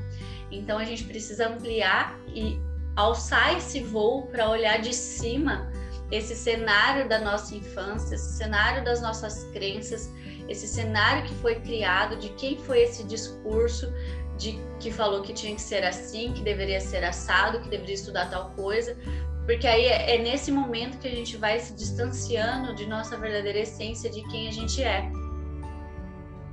Então 0.52 0.78
a 0.78 0.86
gente 0.86 1.04
precisa 1.04 1.50
ampliar 1.50 2.18
e 2.28 2.60
alçar 2.96 3.58
esse 3.58 3.82
voo 3.82 4.28
para 4.28 4.50
olhar 4.50 4.80
de 4.80 4.94
cima 4.94 5.72
esse 6.12 6.36
cenário 6.36 7.10
da 7.10 7.20
nossa 7.20 7.56
infância, 7.56 8.14
esse 8.14 8.38
cenário 8.38 8.84
das 8.84 9.02
nossas 9.02 9.46
crenças, 9.46 10.12
esse 10.48 10.68
cenário 10.68 11.24
que 11.24 11.34
foi 11.36 11.56
criado, 11.56 12.18
de 12.18 12.30
quem 12.30 12.58
foi 12.58 12.84
esse 12.84 13.04
discurso 13.04 13.92
de 14.38 14.60
que 14.80 14.92
falou 14.92 15.22
que 15.22 15.34
tinha 15.34 15.54
que 15.56 15.62
ser 15.62 15.84
assim, 15.84 16.34
que 16.34 16.42
deveria 16.42 16.80
ser 16.82 17.04
assado, 17.04 17.62
que 17.62 17.70
deveria 17.70 17.96
estudar 17.96 18.30
tal 18.30 18.50
coisa, 18.52 18.98
porque 19.46 19.68
aí 19.68 19.86
é, 19.86 20.16
é 20.16 20.18
nesse 20.18 20.52
momento 20.52 21.00
que 21.00 21.08
a 21.08 21.12
gente 21.12 21.36
vai 21.38 21.60
se 21.60 21.74
distanciando 21.76 22.74
de 22.74 22.86
nossa 22.86 23.18
verdadeira 23.18 23.60
essência, 23.60 24.10
de 24.10 24.22
quem 24.30 24.48
a 24.48 24.52
gente 24.52 24.82
é. 24.82 25.12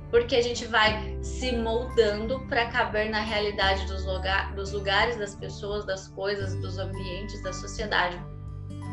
Porque 0.09 0.35
a 0.35 0.41
gente 0.41 0.65
vai 0.65 1.17
se 1.21 1.55
moldando 1.55 2.45
para 2.47 2.65
caber 2.65 3.09
na 3.09 3.21
realidade 3.21 3.85
dos, 3.85 4.05
lugar, 4.05 4.53
dos 4.55 4.73
lugares, 4.73 5.17
das 5.17 5.33
pessoas, 5.33 5.85
das 5.85 6.09
coisas, 6.09 6.53
dos 6.59 6.77
ambientes, 6.77 7.41
da 7.43 7.53
sociedade. 7.53 8.21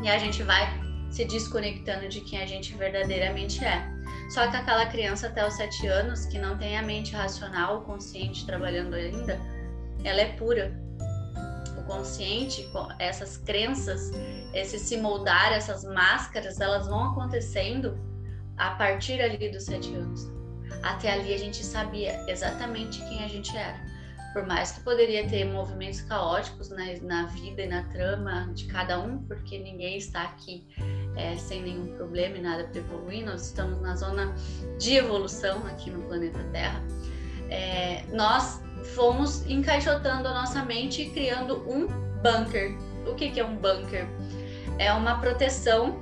E 0.01 0.07
a 0.07 0.17
gente 0.17 0.43
vai 0.43 0.65
se 1.11 1.25
desconectando 1.25 2.07
de 2.07 2.21
quem 2.21 2.41
a 2.41 2.45
gente 2.45 2.73
verdadeiramente 2.75 3.65
é. 3.65 3.85
Só 4.29 4.47
que 4.47 4.55
aquela 4.55 4.85
criança 4.85 5.27
até 5.27 5.45
os 5.45 5.55
sete 5.55 5.87
anos, 5.87 6.25
que 6.25 6.37
não 6.37 6.55
tem 6.57 6.77
a 6.77 6.83
mente 6.83 7.13
racional, 7.13 7.79
o 7.79 7.81
consciente 7.81 8.45
trabalhando 8.45 8.93
ainda, 8.93 9.39
ela 10.03 10.21
é 10.21 10.33
pura. 10.33 10.71
O 11.77 11.83
consciente, 11.83 12.69
essas 12.99 13.37
crenças, 13.37 14.11
esse 14.53 14.77
se 14.77 14.97
moldar, 14.97 15.51
essas 15.51 15.83
máscaras, 15.83 16.59
elas 16.59 16.87
vão 16.87 17.11
acontecendo 17.11 17.97
a 18.55 18.71
partir 18.71 19.19
ali 19.19 19.49
dos 19.49 19.63
sete 19.63 19.95
anos. 19.95 20.29
Até 20.83 21.11
ali 21.11 21.33
a 21.33 21.37
gente 21.37 21.65
sabia 21.65 22.23
exatamente 22.29 22.99
quem 23.05 23.23
a 23.23 23.27
gente 23.27 23.57
era. 23.57 23.79
Por 24.33 24.45
mais 24.45 24.71
que 24.71 24.81
poderia 24.81 25.27
ter 25.27 25.45
movimentos 25.45 26.01
caóticos 26.01 26.69
na, 26.69 26.85
na 27.01 27.25
vida 27.27 27.63
e 27.63 27.67
na 27.67 27.83
trama 27.85 28.49
de 28.53 28.65
cada 28.65 28.99
um, 28.99 29.23
porque 29.23 29.57
ninguém 29.57 29.97
está 29.97 30.23
aqui 30.23 30.67
é, 31.15 31.35
sem 31.35 31.63
nenhum 31.63 31.95
problema 31.95 32.37
e 32.37 32.41
nada 32.41 32.63
para 32.65 32.79
evoluir, 32.79 33.25
nós 33.25 33.47
estamos 33.47 33.81
na 33.81 33.95
zona 33.95 34.33
de 34.77 34.95
evolução 34.95 35.65
aqui 35.65 35.89
no 35.89 36.03
planeta 36.03 36.43
Terra. 36.51 36.83
É, 37.49 38.03
nós 38.13 38.61
fomos 38.95 39.45
encaixotando 39.49 40.27
a 40.27 40.33
nossa 40.33 40.63
mente 40.63 41.01
e 41.01 41.09
criando 41.09 41.67
um 41.67 41.87
bunker. 42.21 42.77
O 43.07 43.15
que, 43.15 43.31
que 43.31 43.39
é 43.39 43.45
um 43.45 43.55
bunker? 43.55 44.07
É 44.77 44.93
uma 44.93 45.19
proteção 45.19 45.99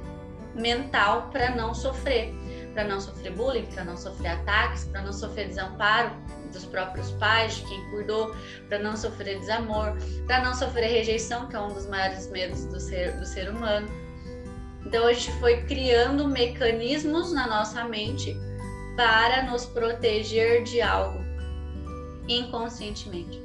mental 0.53 1.29
para 1.31 1.55
não 1.55 1.74
sofrer, 1.74 2.34
para 2.74 2.84
não 2.84 3.00
sofrer 3.00 3.31
bullying, 3.34 3.65
para 3.67 3.86
não 3.86 3.96
sofrer 3.96 4.31
ataques, 4.31 4.84
para 4.86 5.01
não 5.01 5.13
sofrer 5.13 5.48
desamparo 5.48 6.12
dos 6.48 6.66
próprios 6.66 7.12
pais, 7.12 7.56
de 7.56 7.63
quem 7.63 7.89
cuidou, 7.89 8.36
para 8.68 8.80
não 8.80 8.96
sofrer 8.96 9.39
desamor, 9.39 9.98
para 10.25 10.44
não 10.44 10.54
sofrer 10.54 10.88
rejeição, 10.89 11.48
que 11.48 11.56
é 11.56 11.60
um 11.60 11.74
dos 11.74 11.86
maiores 11.88 12.30
medos 12.30 12.66
do 12.66 12.80
ser, 12.80 13.18
do 13.18 13.25
ser 13.25 13.50
humano 13.50 13.88
então 14.88 15.06
a 15.06 15.12
gente 15.12 15.32
foi 15.34 15.63
criando 15.63 16.30
mecanismos 16.30 17.34
na 17.34 17.46
nossa 17.46 17.84
mente 17.84 18.38
para 18.96 19.44
nos 19.44 19.66
proteger 19.66 20.63
de 20.63 20.82
algo 20.82 21.20
inconscientemente. 22.25 23.42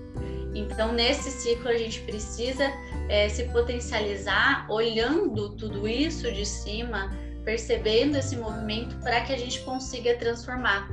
Então 0.54 0.92
nesse 0.92 1.32
ciclo 1.32 1.68
a 1.68 1.76
gente 1.76 2.00
precisa 2.02 2.70
é, 3.08 3.28
se 3.28 3.42
potencializar 3.44 4.70
olhando 4.70 5.56
tudo 5.56 5.88
isso 5.88 6.30
de 6.30 6.46
cima, 6.46 7.10
percebendo 7.44 8.16
esse 8.16 8.36
movimento 8.36 8.94
para 9.00 9.22
que 9.22 9.32
a 9.32 9.36
gente 9.36 9.60
consiga 9.62 10.14
transformar. 10.14 10.88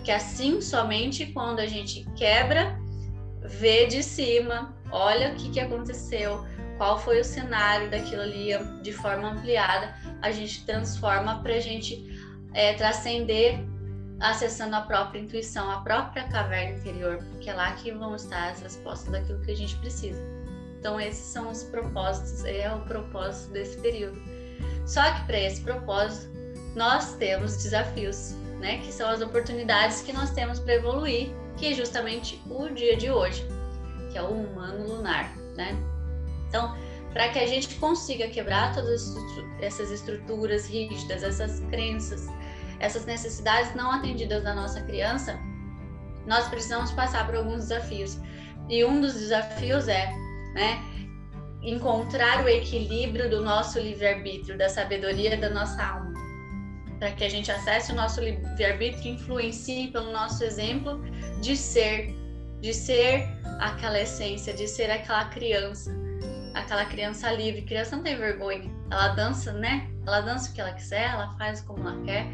Porque 0.00 0.12
assim 0.12 0.62
somente 0.62 1.26
quando 1.26 1.60
a 1.60 1.66
gente 1.66 2.06
quebra, 2.16 2.74
vê 3.42 3.84
de 3.84 4.02
cima, 4.02 4.74
olha 4.90 5.32
o 5.32 5.34
que, 5.34 5.50
que 5.50 5.60
aconteceu, 5.60 6.42
qual 6.78 6.98
foi 6.98 7.20
o 7.20 7.24
cenário 7.24 7.90
daquilo 7.90 8.22
ali 8.22 8.48
de 8.80 8.94
forma 8.94 9.32
ampliada, 9.32 9.94
a 10.22 10.30
gente 10.30 10.64
transforma 10.64 11.42
para 11.42 11.52
a 11.52 11.60
gente 11.60 12.02
é, 12.54 12.72
transcender 12.72 13.60
acessando 14.20 14.74
a 14.76 14.80
própria 14.82 15.20
intuição, 15.20 15.70
a 15.70 15.80
própria 15.82 16.24
caverna 16.28 16.78
interior, 16.78 17.18
porque 17.30 17.50
é 17.50 17.54
lá 17.54 17.72
que 17.72 17.90
vão 17.92 18.16
estar 18.16 18.50
as 18.50 18.62
respostas 18.62 19.12
daquilo 19.12 19.40
que 19.42 19.50
a 19.50 19.56
gente 19.56 19.76
precisa. 19.76 20.22
Então 20.78 20.98
esses 20.98 21.26
são 21.26 21.50
os 21.50 21.62
propósitos, 21.64 22.42
é 22.46 22.72
o 22.72 22.80
propósito 22.80 23.52
desse 23.52 23.78
período. 23.80 24.18
Só 24.86 25.02
que 25.12 25.26
para 25.26 25.38
esse 25.38 25.60
propósito 25.60 26.30
nós 26.74 27.16
temos 27.16 27.62
desafios, 27.62 28.34
né? 28.60 28.78
Que 28.78 28.92
são 28.92 29.08
as 29.08 29.20
oportunidades 29.20 30.02
que 30.02 30.12
nós 30.12 30.30
temos 30.30 30.60
para 30.60 30.74
evoluir, 30.74 31.34
que 31.56 31.66
é 31.66 31.74
justamente 31.74 32.40
o 32.48 32.68
dia 32.68 32.96
de 32.96 33.10
hoje, 33.10 33.44
que 34.12 34.18
é 34.18 34.22
o 34.22 34.28
humano 34.28 34.86
lunar, 34.86 35.34
né? 35.56 35.76
Então, 36.48 36.76
para 37.12 37.28
que 37.30 37.38
a 37.38 37.46
gente 37.46 37.74
consiga 37.76 38.28
quebrar 38.28 38.74
todas 38.74 39.14
essas 39.60 39.90
estruturas 39.90 40.68
rígidas, 40.68 41.22
essas 41.22 41.60
crenças, 41.70 42.26
essas 42.78 43.04
necessidades 43.04 43.74
não 43.74 43.90
atendidas 43.90 44.44
da 44.44 44.54
nossa 44.54 44.80
criança, 44.82 45.38
nós 46.26 46.48
precisamos 46.48 46.92
passar 46.92 47.26
por 47.26 47.34
alguns 47.34 47.68
desafios. 47.68 48.18
E 48.68 48.84
um 48.84 49.00
dos 49.00 49.14
desafios 49.14 49.88
é, 49.88 50.12
né, 50.54 50.80
encontrar 51.62 52.44
o 52.44 52.48
equilíbrio 52.48 53.28
do 53.28 53.42
nosso 53.42 53.78
livre-arbítrio, 53.78 54.56
da 54.56 54.68
sabedoria 54.68 55.36
da 55.36 55.50
nossa 55.50 55.82
alma. 55.82 56.09
Para 57.00 57.10
que 57.10 57.24
a 57.24 57.28
gente 57.28 57.50
acesse 57.50 57.90
o 57.90 57.96
nosso 57.96 58.20
livre-arbítrio 58.20 59.12
e 59.12 59.14
influencie 59.16 59.88
pelo 59.88 60.12
nosso 60.12 60.44
exemplo 60.44 61.00
de 61.40 61.56
ser, 61.56 62.14
de 62.60 62.72
ser 62.72 63.26
aquela 63.58 64.00
essência, 64.00 64.54
de 64.54 64.68
ser 64.68 64.90
aquela 64.90 65.24
criança 65.24 65.90
aquela 66.54 66.84
criança 66.84 67.30
livre. 67.32 67.62
Criança 67.62 67.96
não 67.96 68.02
tem 68.02 68.16
vergonha. 68.16 68.70
Ela 68.90 69.08
dança, 69.08 69.52
né? 69.52 69.88
Ela 70.06 70.20
dança 70.20 70.50
o 70.50 70.54
que 70.54 70.60
ela 70.60 70.72
quiser, 70.72 71.10
ela 71.10 71.34
faz 71.36 71.60
como 71.60 71.88
ela 71.88 72.02
quer. 72.04 72.26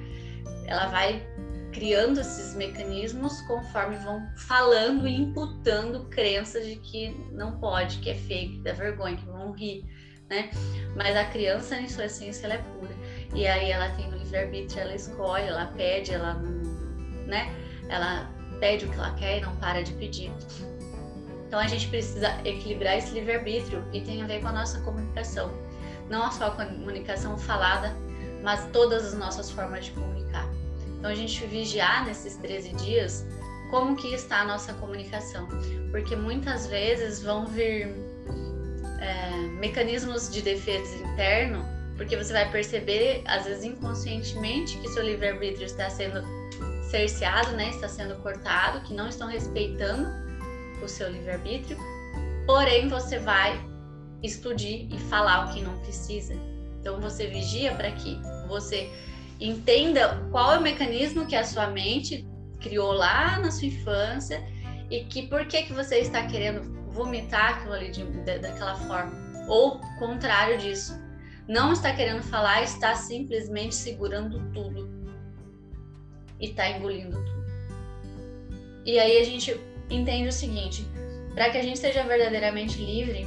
Ela 0.66 0.86
vai 0.86 1.26
criando 1.72 2.20
esses 2.20 2.54
mecanismos 2.54 3.40
conforme 3.42 3.96
vão 3.96 4.26
falando 4.36 5.06
e 5.06 5.14
imputando 5.14 6.06
crenças 6.08 6.64
de 6.66 6.76
que 6.76 7.10
não 7.32 7.58
pode, 7.58 7.98
que 7.98 8.10
é 8.10 8.14
feio, 8.14 8.52
que 8.52 8.58
dá 8.60 8.72
vergonha, 8.72 9.16
que 9.16 9.26
vão 9.26 9.52
rir, 9.52 9.84
né? 10.28 10.50
Mas 10.96 11.14
a 11.14 11.24
criança, 11.26 11.78
em 11.78 11.88
sua 11.88 12.06
essência, 12.06 12.46
ela 12.46 12.54
é 12.54 12.58
pura. 12.58 12.94
E 13.36 13.46
aí 13.46 13.70
ela 13.70 13.90
tem 13.90 14.08
o 14.08 14.16
livre-arbítrio, 14.16 14.80
ela 14.80 14.94
escolhe, 14.94 15.44
ela 15.44 15.66
pede, 15.76 16.12
ela 16.12 16.32
não, 16.32 17.26
né? 17.26 17.54
Ela 17.86 18.30
pede 18.58 18.86
o 18.86 18.88
que 18.88 18.94
ela 18.94 19.12
quer 19.12 19.38
e 19.38 19.40
não 19.42 19.54
para 19.56 19.82
de 19.82 19.92
pedir. 19.92 20.32
Então 21.46 21.60
a 21.60 21.66
gente 21.66 21.86
precisa 21.88 22.28
equilibrar 22.46 22.96
esse 22.96 23.12
livre-arbítrio 23.12 23.84
e 23.92 24.00
tem 24.00 24.22
a 24.22 24.26
ver 24.26 24.40
com 24.40 24.48
a 24.48 24.52
nossa 24.52 24.80
comunicação. 24.80 25.52
Não 26.08 26.32
só 26.32 26.46
a 26.46 26.50
comunicação 26.50 27.36
falada, 27.36 27.94
mas 28.42 28.66
todas 28.72 29.04
as 29.04 29.14
nossas 29.14 29.50
formas 29.50 29.84
de 29.84 29.90
comunicar. 29.90 30.48
Então 30.98 31.10
a 31.10 31.14
gente 31.14 31.46
vigiar 31.46 32.06
nesses 32.06 32.36
13 32.36 32.70
dias 32.76 33.26
como 33.70 33.96
que 33.96 34.14
está 34.14 34.40
a 34.40 34.44
nossa 34.46 34.72
comunicação, 34.74 35.46
porque 35.90 36.16
muitas 36.16 36.66
vezes 36.68 37.22
vão 37.22 37.44
vir 37.46 37.94
é, 38.98 39.30
mecanismos 39.58 40.32
de 40.32 40.40
defesa 40.40 40.96
interno, 40.96 41.75
porque 41.96 42.16
você 42.16 42.32
vai 42.32 42.50
perceber, 42.50 43.22
às 43.26 43.44
vezes 43.44 43.64
inconscientemente, 43.64 44.76
que 44.78 44.88
seu 44.88 45.02
livre-arbítrio 45.02 45.64
está 45.64 45.88
sendo 45.88 46.22
cerceado, 46.90 47.52
né, 47.52 47.70
está 47.70 47.88
sendo 47.88 48.14
cortado, 48.16 48.80
que 48.82 48.94
não 48.94 49.08
estão 49.08 49.28
respeitando 49.28 50.08
o 50.82 50.88
seu 50.88 51.10
livre-arbítrio, 51.10 51.78
porém 52.46 52.88
você 52.88 53.18
vai 53.18 53.58
explodir 54.22 54.86
e 54.92 54.98
falar 55.08 55.46
o 55.46 55.54
que 55.54 55.62
não 55.62 55.78
precisa. 55.80 56.34
Então 56.80 57.00
você 57.00 57.26
vigia 57.26 57.74
para 57.74 57.90
que 57.92 58.18
você 58.46 58.90
entenda 59.40 60.28
qual 60.30 60.54
é 60.54 60.58
o 60.58 60.62
mecanismo 60.62 61.26
que 61.26 61.34
a 61.34 61.44
sua 61.44 61.66
mente 61.68 62.26
criou 62.60 62.92
lá 62.92 63.38
na 63.38 63.50
sua 63.50 63.66
infância 63.66 64.42
e 64.90 65.00
que 65.04 65.26
por 65.26 65.46
que 65.46 65.64
que 65.64 65.72
você 65.72 65.98
está 65.98 66.26
querendo 66.26 66.76
vomitar 66.90 67.56
aquilo 67.58 67.74
ali 67.74 67.90
de, 67.90 68.04
de, 68.04 68.38
daquela 68.38 68.74
forma. 68.74 69.12
Ou 69.48 69.80
contrário 69.98 70.56
disso 70.58 71.05
não 71.48 71.72
está 71.72 71.94
querendo 71.94 72.22
falar 72.22 72.62
está 72.62 72.94
simplesmente 72.94 73.74
segurando 73.74 74.40
tudo. 74.52 74.88
E 76.40 76.46
está 76.46 76.68
engolindo 76.68 77.16
tudo. 77.16 77.46
E 78.84 78.98
aí 78.98 79.18
a 79.18 79.24
gente 79.24 79.58
entende 79.90 80.28
o 80.28 80.32
seguinte 80.32 80.86
para 81.34 81.50
que 81.50 81.58
a 81.58 81.62
gente 81.62 81.78
seja 81.78 82.02
verdadeiramente 82.02 82.78
livre 82.78 83.26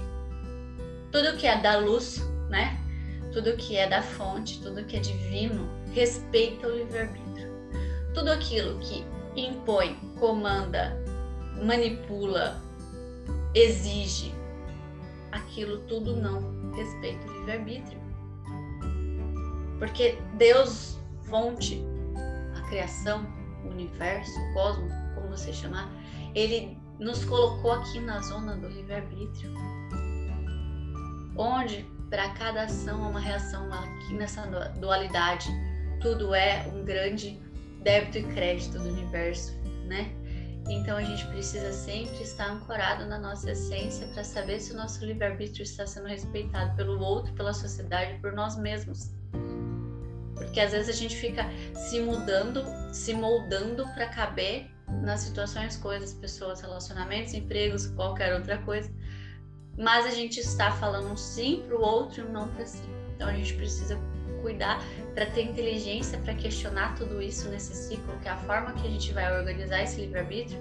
tudo 1.12 1.38
que 1.38 1.48
é 1.48 1.60
da 1.60 1.78
luz 1.78 2.22
né? 2.50 2.78
Tudo 3.32 3.56
que 3.56 3.78
é 3.78 3.88
da 3.88 4.02
fonte 4.02 4.62
tudo 4.62 4.84
que 4.86 4.98
é 4.98 5.00
divino 5.00 5.70
respeita 5.94 6.68
o 6.68 6.76
livre-arbítrio. 6.76 7.50
Tudo 8.14 8.32
aquilo 8.32 8.80
que 8.80 9.06
impõe, 9.36 9.96
comanda, 10.20 10.98
manipula, 11.64 12.62
exige, 13.54 14.34
aquilo 15.32 15.80
tudo 15.82 16.16
não 16.16 16.72
respeita 16.72 17.28
o 17.28 17.34
livre-arbítrio. 17.34 17.99
Porque 19.80 20.20
Deus, 20.38 21.00
fonte, 21.24 21.84
a 22.56 22.62
criação, 22.70 23.26
o 23.66 23.70
universo, 23.70 24.40
o 24.40 24.54
cosmos, 24.54 24.94
como 25.16 25.30
você 25.30 25.52
chamar, 25.52 25.90
ele 26.36 26.78
nos 27.00 27.26
colocou 27.26 27.72
aqui 27.72 28.00
na 28.00 28.22
zona 28.22 28.56
do 28.56 28.68
livre-arbítrio. 28.68 29.54
Onde 31.36 31.88
para 32.10 32.30
cada 32.34 32.64
ação 32.64 33.04
há 33.04 33.08
uma 33.08 33.20
reação 33.20 33.72
aqui 33.72 34.14
nessa 34.14 34.42
dualidade. 34.80 35.50
Tudo 36.02 36.34
é 36.34 36.68
um 36.74 36.84
grande 36.84 37.40
débito 37.84 38.18
e 38.18 38.24
crédito 38.24 38.80
do 38.80 38.90
universo, 38.90 39.54
né? 39.88 40.12
Então 40.70 40.98
a 40.98 41.04
gente 41.04 41.26
precisa 41.28 41.72
sempre 41.72 42.22
estar 42.22 42.52
ancorado 42.52 43.06
na 43.06 43.18
nossa 43.18 43.52
essência 43.52 44.08
para 44.08 44.24
saber 44.24 44.60
se 44.60 44.74
o 44.74 44.78
nosso 44.78 45.04
livre-arbítrio 45.06 45.64
está 45.64 45.86
sendo 45.88 46.08
respeitado 46.08 46.76
pelo 46.76 47.00
outro, 47.00 47.34
pela 47.34 47.54
sociedade, 47.54 48.20
por 48.20 48.34
nós 48.34 48.58
mesmos. 48.58 49.12
Porque 50.50 50.62
às 50.62 50.72
vezes 50.72 50.90
a 50.90 51.00
gente 51.00 51.16
fica 51.16 51.46
se 51.76 52.02
mudando, 52.02 52.66
se 52.92 53.14
moldando 53.14 53.88
para 53.94 54.08
caber 54.08 54.68
nas 55.04 55.20
situações, 55.22 55.78
coisas, 55.78 56.12
pessoas, 56.12 56.60
relacionamentos, 56.60 57.36
empregos, 57.36 57.86
qualquer 57.88 58.34
outra 58.34 58.58
coisa. 58.58 58.92
Mas 59.78 60.08
a 60.08 60.10
gente 60.10 60.40
está 60.40 60.72
falando 60.72 61.16
sim 61.16 61.64
para 61.68 61.78
o 61.78 61.82
outro 61.82 62.28
e 62.28 62.32
não 62.32 62.48
para 62.50 62.66
si. 62.66 62.82
Então 63.16 63.28
a 63.28 63.34
gente 63.34 63.54
precisa 63.54 63.96
cuidar 64.42 64.84
para 65.14 65.28
ter 65.28 65.44
inteligência 65.44 66.18
para 66.18 66.34
questionar 66.34 66.96
tudo 66.96 67.22
isso 67.22 67.48
nesse 67.50 67.76
ciclo, 67.76 68.18
que 68.20 68.28
é 68.28 68.32
a 68.32 68.38
forma 68.38 68.74
que 68.74 68.88
a 68.88 68.90
gente 68.90 69.14
vai 69.14 69.32
organizar 69.38 69.84
esse 69.84 70.02
livre-arbítrio, 70.02 70.60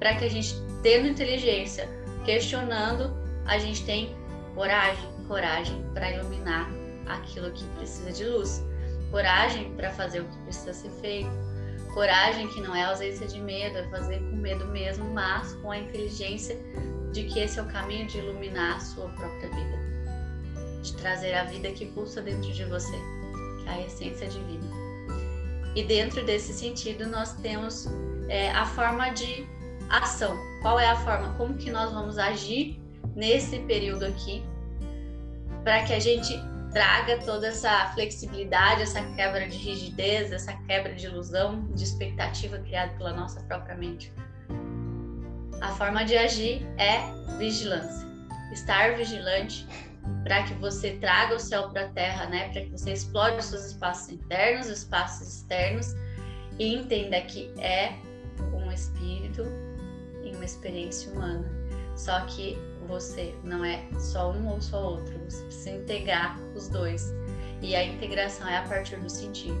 para 0.00 0.16
que 0.16 0.24
a 0.24 0.28
gente, 0.28 0.52
tendo 0.82 1.06
inteligência, 1.06 1.88
questionando, 2.24 3.16
a 3.44 3.56
gente 3.58 3.84
tem 3.84 4.16
coragem, 4.54 5.08
coragem 5.28 5.80
para 5.94 6.10
iluminar 6.10 6.68
aquilo 7.06 7.52
que 7.52 7.64
precisa 7.76 8.10
de 8.10 8.24
luz, 8.24 8.64
coragem 9.10 9.72
para 9.74 9.90
fazer 9.90 10.20
o 10.20 10.24
que 10.24 10.38
precisa 10.38 10.72
ser 10.72 10.90
feito, 11.00 11.30
coragem 11.94 12.48
que 12.48 12.60
não 12.60 12.74
é 12.74 12.84
ausência 12.84 13.26
de 13.26 13.40
medo, 13.40 13.78
é 13.78 13.88
fazer 13.88 14.18
com 14.18 14.36
medo 14.36 14.66
mesmo, 14.66 15.04
mas 15.12 15.54
com 15.54 15.70
a 15.70 15.78
inteligência 15.78 16.56
de 17.12 17.24
que 17.24 17.38
esse 17.38 17.58
é 17.58 17.62
o 17.62 17.66
caminho 17.66 18.06
de 18.06 18.18
iluminar 18.18 18.76
a 18.76 18.80
sua 18.80 19.08
própria 19.08 19.48
vida 19.50 19.86
de 20.86 20.96
trazer 20.96 21.34
a 21.34 21.44
vida 21.44 21.70
que 21.72 21.86
pulsa 21.86 22.22
dentro 22.22 22.52
de 22.52 22.64
você, 22.64 22.96
que 23.62 23.68
é 23.68 23.72
a 23.72 23.80
essência 23.82 24.28
divina. 24.28 24.70
E 25.74 25.82
dentro 25.82 26.24
desse 26.24 26.52
sentido, 26.52 27.06
nós 27.06 27.32
temos 27.34 27.88
é, 28.28 28.50
a 28.52 28.64
forma 28.64 29.10
de 29.10 29.46
ação. 29.90 30.36
Qual 30.62 30.78
é 30.78 30.86
a 30.86 30.96
forma? 30.96 31.34
Como 31.34 31.54
que 31.54 31.70
nós 31.70 31.92
vamos 31.92 32.18
agir 32.18 32.80
nesse 33.14 33.58
período 33.60 34.04
aqui 34.04 34.42
para 35.64 35.82
que 35.84 35.92
a 35.92 35.98
gente 35.98 36.32
traga 36.76 37.16
toda 37.24 37.46
essa 37.46 37.86
flexibilidade, 37.94 38.82
essa 38.82 39.02
quebra 39.14 39.48
de 39.48 39.56
rigidez, 39.56 40.30
essa 40.30 40.52
quebra 40.66 40.94
de 40.94 41.06
ilusão, 41.06 41.66
de 41.68 41.82
expectativa 41.82 42.58
criada 42.58 42.92
pela 42.98 43.14
nossa 43.14 43.40
própria 43.44 43.74
mente. 43.74 44.12
A 45.62 45.68
forma 45.68 46.04
de 46.04 46.14
agir 46.18 46.66
é 46.76 46.98
vigilância. 47.38 48.06
Estar 48.52 48.94
vigilante 48.94 49.66
para 50.22 50.42
que 50.42 50.52
você 50.52 50.98
traga 50.98 51.36
o 51.36 51.40
céu 51.40 51.70
para 51.70 51.86
a 51.86 51.88
terra, 51.88 52.26
né? 52.26 52.50
Para 52.50 52.60
que 52.60 52.68
você 52.68 52.92
explore 52.92 53.36
os 53.36 53.46
seus 53.46 53.64
espaços 53.64 54.10
internos, 54.10 54.66
os 54.66 54.80
espaços 54.80 55.28
externos 55.28 55.94
e 56.58 56.74
entenda 56.74 57.18
que 57.22 57.54
é 57.58 57.94
um 58.52 58.70
espírito 58.70 59.44
e 60.22 60.36
uma 60.36 60.44
experiência 60.44 61.10
humana. 61.10 61.50
Só 61.96 62.20
que 62.26 62.58
você 62.86 63.34
não 63.42 63.64
é 63.64 63.82
só 63.98 64.30
um 64.30 64.48
ou 64.48 64.60
só 64.60 64.92
outro, 64.92 65.18
você 65.28 65.42
precisa 65.44 65.70
integrar 65.70 66.38
os 66.54 66.68
dois. 66.68 67.12
E 67.62 67.74
a 67.74 67.84
integração 67.84 68.46
é 68.46 68.58
a 68.58 68.62
partir 68.62 68.96
do 68.96 69.08
sentir, 69.08 69.52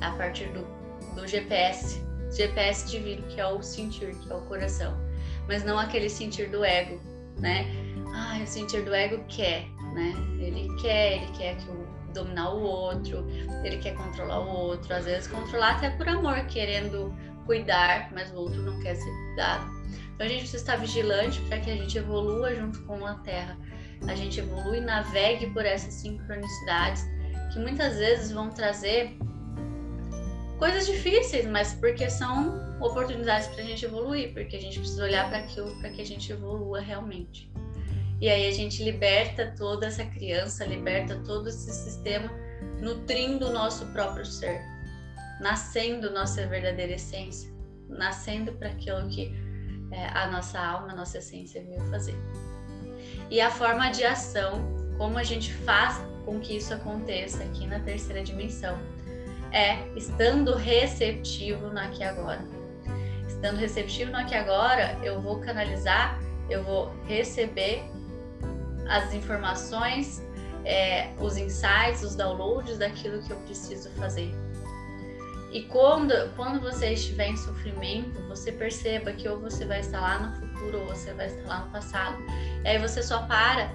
a 0.00 0.10
partir 0.12 0.48
do, 0.48 0.66
do 1.14 1.26
GPS, 1.26 2.02
GPS 2.30 2.90
divino, 2.90 3.22
que 3.28 3.40
é 3.40 3.46
o 3.46 3.62
sentir, 3.62 4.14
que 4.16 4.32
é 4.32 4.34
o 4.34 4.40
coração, 4.42 4.98
mas 5.46 5.64
não 5.64 5.78
aquele 5.78 6.10
sentir 6.10 6.50
do 6.50 6.64
ego, 6.64 7.00
né? 7.38 7.84
ah, 8.14 8.38
o 8.42 8.46
sentir 8.46 8.84
do 8.84 8.94
ego 8.94 9.22
quer, 9.28 9.66
né? 9.92 10.14
Ele 10.38 10.68
quer, 10.80 11.16
ele 11.16 11.32
quer 11.32 11.56
que 11.56 11.68
o, 11.68 11.86
dominar 12.12 12.50
o 12.50 12.62
outro, 12.62 13.26
ele 13.64 13.76
quer 13.78 13.94
controlar 13.94 14.40
o 14.40 14.48
outro, 14.48 14.94
às 14.94 15.04
vezes 15.04 15.26
controlar 15.26 15.76
até 15.76 15.90
por 15.90 16.08
amor, 16.08 16.46
querendo 16.46 17.12
cuidar, 17.44 18.10
mas 18.12 18.30
o 18.30 18.36
outro 18.36 18.62
não 18.62 18.78
quer 18.80 18.94
ser 18.94 19.10
cuidado. 19.10 19.83
Então 20.14 20.26
a 20.26 20.28
gente 20.28 20.40
precisa 20.40 20.62
estar 20.62 20.76
vigilante 20.76 21.40
para 21.42 21.58
que 21.58 21.70
a 21.70 21.76
gente 21.76 21.98
evolua 21.98 22.54
junto 22.54 22.82
com 22.84 23.04
a 23.04 23.14
Terra, 23.14 23.58
a 24.06 24.14
gente 24.14 24.38
evolui 24.38 24.78
e 24.78 24.80
navegue 24.80 25.50
por 25.50 25.64
essas 25.64 25.94
sincronicidades 25.94 27.04
que 27.52 27.58
muitas 27.58 27.96
vezes 27.96 28.32
vão 28.32 28.50
trazer 28.50 29.16
coisas 30.58 30.86
difíceis, 30.86 31.46
mas 31.46 31.74
porque 31.74 32.08
são 32.10 32.60
oportunidades 32.80 33.48
para 33.48 33.62
a 33.62 33.66
gente 33.66 33.84
evoluir, 33.84 34.32
porque 34.32 34.56
a 34.56 34.60
gente 34.60 34.78
precisa 34.78 35.04
olhar 35.04 35.28
para 35.28 35.38
aquilo 35.38 35.74
para 35.80 35.90
que 35.90 36.02
a 36.02 36.06
gente 36.06 36.30
evolua 36.30 36.80
realmente. 36.80 37.50
E 38.20 38.28
aí 38.28 38.48
a 38.48 38.52
gente 38.52 38.82
liberta 38.82 39.54
toda 39.56 39.86
essa 39.86 40.04
criança, 40.04 40.64
liberta 40.64 41.20
todo 41.26 41.48
esse 41.48 41.70
sistema, 41.70 42.30
nutrindo 42.80 43.48
o 43.48 43.52
nosso 43.52 43.86
próprio 43.86 44.24
ser, 44.24 44.60
nascendo 45.40 46.10
nossa 46.10 46.46
verdadeira 46.46 46.92
essência, 46.92 47.52
nascendo 47.88 48.52
para 48.52 48.70
aquilo 48.70 49.08
que 49.08 49.34
é, 49.90 50.06
a 50.06 50.26
nossa 50.30 50.58
alma, 50.58 50.92
a 50.92 50.94
nossa 50.94 51.18
essência 51.18 51.62
veio 51.62 51.80
fazer. 51.90 52.16
E 53.30 53.40
a 53.40 53.50
forma 53.50 53.90
de 53.90 54.04
ação, 54.04 54.64
como 54.98 55.18
a 55.18 55.22
gente 55.22 55.52
faz 55.52 56.00
com 56.24 56.40
que 56.40 56.56
isso 56.56 56.72
aconteça 56.72 57.42
aqui 57.42 57.66
na 57.66 57.80
terceira 57.80 58.22
dimensão, 58.22 58.78
é 59.52 59.86
estando 59.96 60.54
receptivo 60.54 61.68
no 61.68 61.78
aqui 61.78 62.02
agora. 62.02 62.44
Estando 63.26 63.56
receptivo 63.56 64.10
no 64.10 64.18
aqui 64.18 64.34
agora, 64.34 64.98
eu 65.02 65.20
vou 65.20 65.40
canalizar, 65.40 66.20
eu 66.50 66.62
vou 66.64 66.92
receber 67.06 67.84
as 68.88 69.14
informações, 69.14 70.22
é, 70.64 71.10
os 71.18 71.36
insights, 71.36 72.02
os 72.02 72.14
downloads 72.14 72.78
daquilo 72.78 73.22
que 73.22 73.30
eu 73.30 73.36
preciso 73.38 73.90
fazer. 73.90 74.34
E 75.54 75.62
quando, 75.62 76.12
quando 76.34 76.60
você 76.60 76.94
estiver 76.94 77.28
em 77.28 77.36
sofrimento, 77.36 78.20
você 78.26 78.50
perceba 78.50 79.12
que 79.12 79.28
ou 79.28 79.38
você 79.38 79.64
vai 79.64 79.78
estar 79.78 80.00
lá 80.00 80.18
no 80.18 80.36
futuro 80.36 80.80
ou 80.80 80.86
você 80.88 81.14
vai 81.14 81.28
estar 81.28 81.46
lá 81.46 81.64
no 81.64 81.70
passado. 81.70 82.18
E 82.64 82.68
aí 82.68 82.78
você 82.78 83.00
só 83.04 83.22
para, 83.28 83.70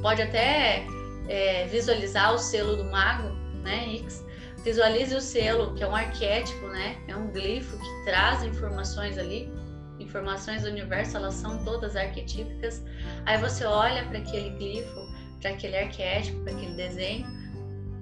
pode 0.00 0.22
até 0.22 0.86
é, 1.28 1.66
visualizar 1.66 2.32
o 2.32 2.38
selo 2.38 2.76
do 2.76 2.84
mago, 2.84 3.28
né, 3.62 3.94
X. 3.98 4.24
Visualize 4.64 5.14
o 5.14 5.20
selo, 5.20 5.74
que 5.74 5.82
é 5.82 5.86
um 5.86 5.94
arquétipo, 5.94 6.66
né? 6.68 6.96
É 7.08 7.14
um 7.14 7.30
glifo 7.30 7.76
que 7.76 8.04
traz 8.06 8.42
informações 8.42 9.18
ali 9.18 9.52
informações 9.98 10.62
do 10.62 10.68
universo, 10.68 11.16
elas 11.16 11.34
são 11.34 11.62
todas 11.64 11.94
arquetípicas. 11.94 12.82
Aí 13.24 13.38
você 13.38 13.64
olha 13.64 14.04
para 14.06 14.18
aquele 14.18 14.50
glifo, 14.50 15.00
para 15.40 15.50
aquele 15.50 15.76
arquétipo, 15.76 16.42
para 16.42 16.52
aquele 16.52 16.74
desenho 16.74 17.26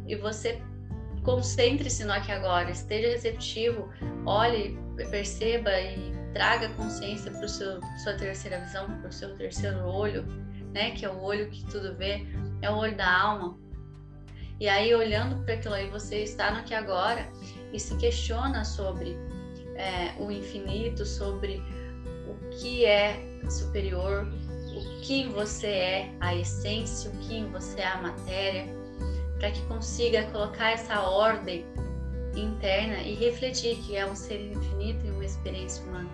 e 0.06 0.16
você 0.16 0.62
concentre-se 1.22 2.04
no 2.04 2.12
aqui 2.12 2.33
agora, 2.33 2.70
esteja 2.70 3.09
receptivo, 3.09 3.90
olhe, 4.26 4.78
perceba 5.11 5.70
e 5.80 6.12
traga 6.33 6.68
consciência 6.70 7.30
para 7.30 7.48
sua 7.48 8.14
terceira 8.18 8.61
visão, 8.61 8.87
para 9.00 9.09
o 9.09 9.12
seu 9.12 9.35
terceiro 9.37 9.85
olho, 9.85 10.24
né? 10.72 10.92
Que 10.92 11.04
é 11.04 11.09
o 11.11 11.20
olho 11.20 11.50
que 11.50 11.64
tudo 11.66 11.96
vê, 11.96 12.26
é 12.62 12.70
o 12.70 12.76
olho 12.76 12.96
da 12.96 13.20
alma. 13.20 13.59
E 14.59 14.68
aí 14.68 14.94
olhando 14.94 15.42
para 15.44 15.54
aquilo 15.54 15.74
aí, 15.74 15.88
você 15.88 16.22
está 16.22 16.50
no 16.50 16.59
aqui 16.59 16.74
agora 16.74 17.26
e 17.72 17.80
se 17.80 17.96
questiona 17.96 18.64
sobre 18.64 19.16
é, 19.74 20.12
o 20.18 20.30
infinito, 20.30 21.06
sobre 21.06 21.62
o 22.28 22.50
que 22.50 22.85
é 22.85 23.18
superior, 23.48 24.26
o 24.76 25.00
que 25.00 25.26
você 25.28 25.66
é 25.66 26.14
a 26.20 26.35
essência, 26.35 27.11
o 27.11 27.16
que 27.18 27.42
você 27.44 27.80
é 27.80 27.87
a 27.87 28.02
matéria, 28.02 28.79
para 29.40 29.50
que 29.50 29.62
consiga 29.62 30.24
colocar 30.24 30.72
essa 30.72 31.00
ordem 31.00 31.64
interna 32.37 32.98
e 32.98 33.14
refletir 33.14 33.76
que 33.79 33.96
é 33.96 34.07
um 34.07 34.14
ser 34.14 34.53
infinito 34.53 35.05
e 35.07 35.11
uma 35.11 35.24
experiência 35.24 35.83
humana. 35.85 36.11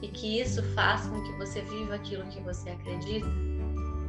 E 0.00 0.08
que 0.08 0.40
isso 0.40 0.62
faça 0.74 1.08
com 1.10 1.20
que 1.22 1.32
você 1.32 1.60
viva 1.62 1.96
aquilo 1.96 2.24
que 2.28 2.40
você 2.40 2.70
acredita. 2.70 3.26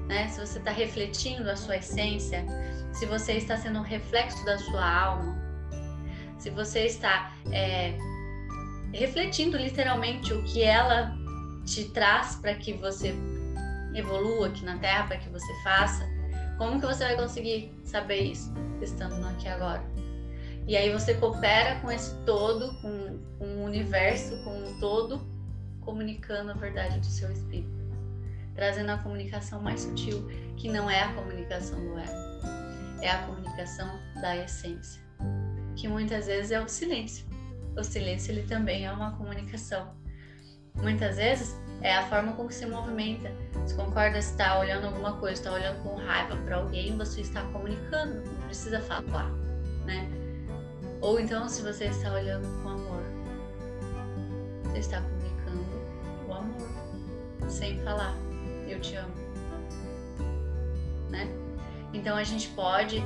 Né? 0.08 0.28
Se 0.28 0.40
você 0.40 0.60
está 0.60 0.72
refletindo 0.72 1.50
a 1.50 1.56
sua 1.56 1.78
essência, 1.78 2.46
se 2.94 3.06
você 3.08 3.34
está 3.34 3.58
sendo 3.58 3.80
um 3.80 3.84
reflexo 3.84 4.46
da 4.46 4.58
sua 4.60 5.04
alma, 5.04 5.36
se 6.38 6.52
você 6.52 6.86
está 6.86 7.34
é, 7.52 7.98
refletindo 8.94 9.58
literalmente 9.58 10.34
o 10.34 10.44
que 10.44 10.62
ela 10.62 11.16
te 11.66 11.86
traz 11.86 12.36
para 12.36 12.54
que 12.54 12.74
você 12.74 13.16
evolua 13.96 14.48
aqui 14.48 14.64
na 14.64 14.78
Terra, 14.78 15.08
para 15.08 15.18
que 15.18 15.30
você 15.30 15.52
faça, 15.64 16.08
como 16.58 16.80
que 16.80 16.86
você 16.86 17.04
vai 17.06 17.16
conseguir 17.16 17.75
saber 17.96 18.24
isso 18.24 18.54
estando 18.82 19.16
no 19.16 19.28
aqui 19.30 19.48
agora? 19.48 19.82
E 20.68 20.76
aí 20.76 20.92
você 20.92 21.14
coopera 21.14 21.80
com 21.80 21.90
esse 21.90 22.14
todo, 22.26 22.74
com, 22.82 23.20
com 23.40 23.46
o 23.46 23.64
universo 23.64 24.36
como 24.44 24.68
um 24.68 24.80
todo, 24.80 25.26
comunicando 25.80 26.52
a 26.52 26.56
verdade 26.56 27.00
do 27.00 27.06
seu 27.06 27.32
espírito, 27.32 27.72
trazendo 28.54 28.90
a 28.90 28.98
comunicação 28.98 29.62
mais 29.62 29.82
sutil, 29.82 30.28
que 30.58 30.68
não 30.68 30.90
é 30.90 31.04
a 31.04 31.14
comunicação 31.14 31.80
do 31.80 31.98
ego, 31.98 33.02
é 33.02 33.12
a 33.12 33.26
comunicação 33.28 33.98
da 34.20 34.36
essência, 34.36 35.02
que 35.78 35.88
muitas 35.88 36.26
vezes 36.26 36.52
é 36.52 36.60
o 36.60 36.68
silêncio. 36.68 37.26
O 37.78 37.84
silêncio 37.84 38.32
ele 38.32 38.44
também 38.44 38.86
é 38.86 38.92
uma 38.92 39.16
comunicação. 39.16 39.94
Muitas 40.76 41.16
vezes 41.16 41.56
é 41.82 41.96
a 41.96 42.08
forma 42.08 42.34
como 42.34 42.52
se 42.52 42.66
movimenta. 42.66 43.32
Se 43.66 43.74
concorda, 43.76 44.22
se 44.22 44.32
está 44.32 44.60
olhando 44.60 44.88
alguma 44.88 45.14
coisa, 45.14 45.34
está 45.34 45.52
olhando 45.52 45.82
com 45.82 45.96
raiva 45.96 46.36
para 46.38 46.58
alguém, 46.58 46.98
você 46.98 47.22
está 47.22 47.42
comunicando, 47.52 48.22
não 48.24 48.42
precisa 48.46 48.80
falar, 48.82 49.32
né? 49.86 50.08
Ou 51.02 51.20
então, 51.20 51.48
se 51.50 51.62
você 51.62 51.86
está 51.86 52.14
olhando 52.14 52.48
com 52.62 52.70
amor, 52.70 53.04
você 54.64 54.80
está 54.80 55.02
comunicando 55.02 55.66
o 56.28 56.34
amor, 56.34 57.50
sem 57.50 57.80
falar, 57.84 58.16
eu 58.68 58.80
te 58.80 58.96
amo, 58.96 59.14
né? 61.10 61.28
Então 61.94 62.18
a 62.18 62.24
gente 62.24 62.50
pode 62.50 63.04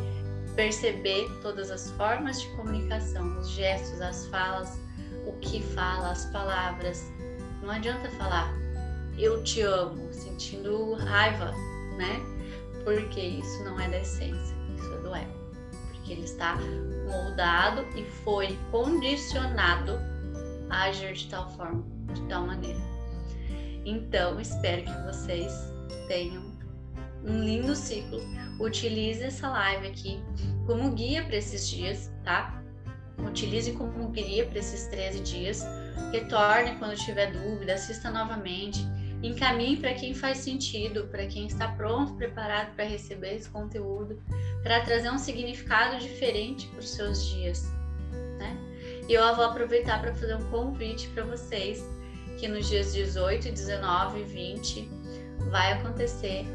perceber 0.55 1.29
todas 1.41 1.71
as 1.71 1.91
formas 1.91 2.41
de 2.41 2.47
comunicação, 2.49 3.39
os 3.39 3.49
gestos, 3.49 4.01
as 4.01 4.25
falas, 4.27 4.77
o 5.25 5.34
que 5.39 5.62
fala, 5.62 6.12
as 6.12 6.25
palavras. 6.25 7.12
Não 7.61 7.71
adianta 7.71 8.09
falar 8.11 8.59
eu 9.19 9.43
te 9.43 9.61
amo, 9.61 10.11
sentindo 10.13 10.93
raiva, 10.93 11.51
né? 11.97 12.19
Porque 12.85 13.19
isso 13.19 13.63
não 13.65 13.77
é 13.79 13.89
da 13.89 13.99
essência, 13.99 14.55
isso 14.77 14.93
é 14.93 14.97
do 15.01 15.13
ego. 15.13 15.33
Porque 15.91 16.13
ele 16.13 16.23
está 16.23 16.57
moldado 17.05 17.85
e 17.97 18.05
foi 18.23 18.57
condicionado 18.71 19.99
a 20.69 20.83
agir 20.83 21.13
de 21.13 21.27
tal 21.27 21.49
forma, 21.51 21.83
de 22.13 22.21
tal 22.23 22.47
maneira. 22.47 22.79
Então, 23.85 24.39
espero 24.39 24.83
que 24.83 25.01
vocês 25.05 25.53
tenham 26.07 26.57
um 27.25 27.43
lindo 27.43 27.75
ciclo. 27.75 28.19
Utilize 28.59 29.21
essa 29.21 29.49
live 29.49 29.87
aqui 29.87 30.23
como 30.65 30.91
guia 30.91 31.23
para 31.23 31.35
esses 31.35 31.67
dias, 31.67 32.09
tá? 32.23 32.61
Utilize 33.17 33.71
como 33.73 34.07
guia 34.09 34.45
para 34.45 34.59
esses 34.59 34.87
13 34.87 35.19
dias. 35.21 35.65
Retorne 36.12 36.75
quando 36.77 36.95
tiver 36.95 37.31
dúvida, 37.31 37.73
assista 37.73 38.09
novamente 38.09 38.88
encaminhe 39.21 39.77
para 39.77 39.93
quem 39.93 40.13
faz 40.13 40.39
sentido, 40.39 41.07
para 41.07 41.25
quem 41.27 41.47
está 41.47 41.67
pronto, 41.69 42.13
preparado 42.13 42.73
para 42.75 42.85
receber 42.85 43.35
esse 43.35 43.49
conteúdo, 43.49 44.21
para 44.63 44.81
trazer 44.81 45.12
um 45.12 45.17
significado 45.17 45.99
diferente 45.99 46.67
para 46.67 46.79
os 46.79 46.89
seus 46.89 47.25
dias. 47.27 47.63
Né? 48.38 48.57
E 49.07 49.13
eu 49.13 49.35
vou 49.35 49.45
aproveitar 49.45 49.99
para 49.99 50.13
fazer 50.13 50.35
um 50.35 50.49
convite 50.49 51.07
para 51.09 51.25
vocês 51.25 51.83
que 52.39 52.47
nos 52.47 52.69
dias 52.69 52.93
18, 52.93 53.51
19 53.51 54.21
e 54.21 54.23
20 54.23 54.89
vai 55.49 55.73
acontecer 55.73 56.45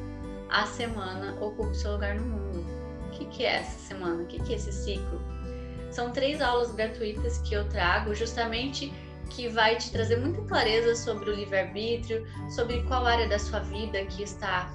a 0.49 0.65
semana 0.67 1.35
Ocupe 1.41 1.77
Seu 1.77 1.93
Lugar 1.93 2.15
no 2.15 2.23
Mundo. 2.23 2.65
O 3.07 3.11
que, 3.11 3.27
que 3.27 3.45
é 3.45 3.57
essa 3.57 3.79
semana? 3.79 4.23
O 4.23 4.27
que, 4.27 4.43
que 4.43 4.53
é 4.55 4.57
esse 4.57 4.73
ciclo? 4.73 5.21
São 5.91 6.11
três 6.11 6.41
aulas 6.41 6.73
gratuitas 6.73 7.39
que 7.39 7.55
eu 7.55 7.69
trago 7.69 8.15
justamente 8.15 8.93
que 9.31 9.49
vai 9.49 9.77
te 9.77 9.91
trazer 9.91 10.17
muita 10.17 10.43
clareza 10.43 10.95
sobre 10.95 11.31
o 11.31 11.35
livre-arbítrio, 11.35 12.27
sobre 12.51 12.83
qual 12.83 13.07
área 13.07 13.29
da 13.29 13.39
sua 13.39 13.61
vida 13.61 14.05
que 14.07 14.23
está 14.23 14.73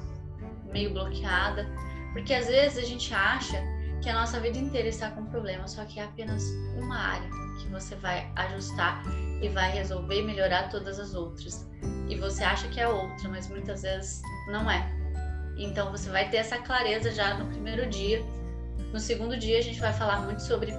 meio 0.72 0.92
bloqueada, 0.92 1.68
porque 2.14 2.34
às 2.34 2.48
vezes 2.48 2.78
a 2.78 2.88
gente 2.88 3.14
acha 3.14 3.62
que 4.02 4.10
a 4.10 4.14
nossa 4.14 4.40
vida 4.40 4.58
inteira 4.58 4.88
está 4.88 5.12
com 5.12 5.26
problema, 5.26 5.68
só 5.68 5.84
que 5.86 6.00
é 6.00 6.04
apenas 6.04 6.44
uma 6.78 6.98
área 6.98 7.30
que 7.60 7.68
você 7.68 7.96
vai 7.96 8.32
ajustar 8.36 9.04
e 9.42 9.50
vai 9.50 9.72
resolver 9.72 10.22
melhorar 10.24 10.70
todas 10.70 11.00
as 11.00 11.14
outras. 11.14 11.68
E 12.08 12.16
você 12.16 12.44
acha 12.44 12.68
que 12.70 12.80
é 12.80 12.88
outra, 12.88 13.30
mas 13.30 13.48
muitas 13.50 13.82
vezes 13.82 14.22
não 14.48 14.70
é. 14.70 14.90
Então 15.58 15.92
você 15.92 16.10
vai 16.10 16.30
ter 16.30 16.38
essa 16.38 16.58
clareza 16.60 17.12
já 17.12 17.34
no 17.36 17.46
primeiro 17.48 17.88
dia. 17.90 18.24
No 18.94 19.00
segundo 19.00 19.38
dia 19.38 19.60
a 19.60 19.62
gente 19.62 19.80
vai 19.80 19.94
falar 19.94 20.22
muito 20.22 20.42
sobre 20.42 20.74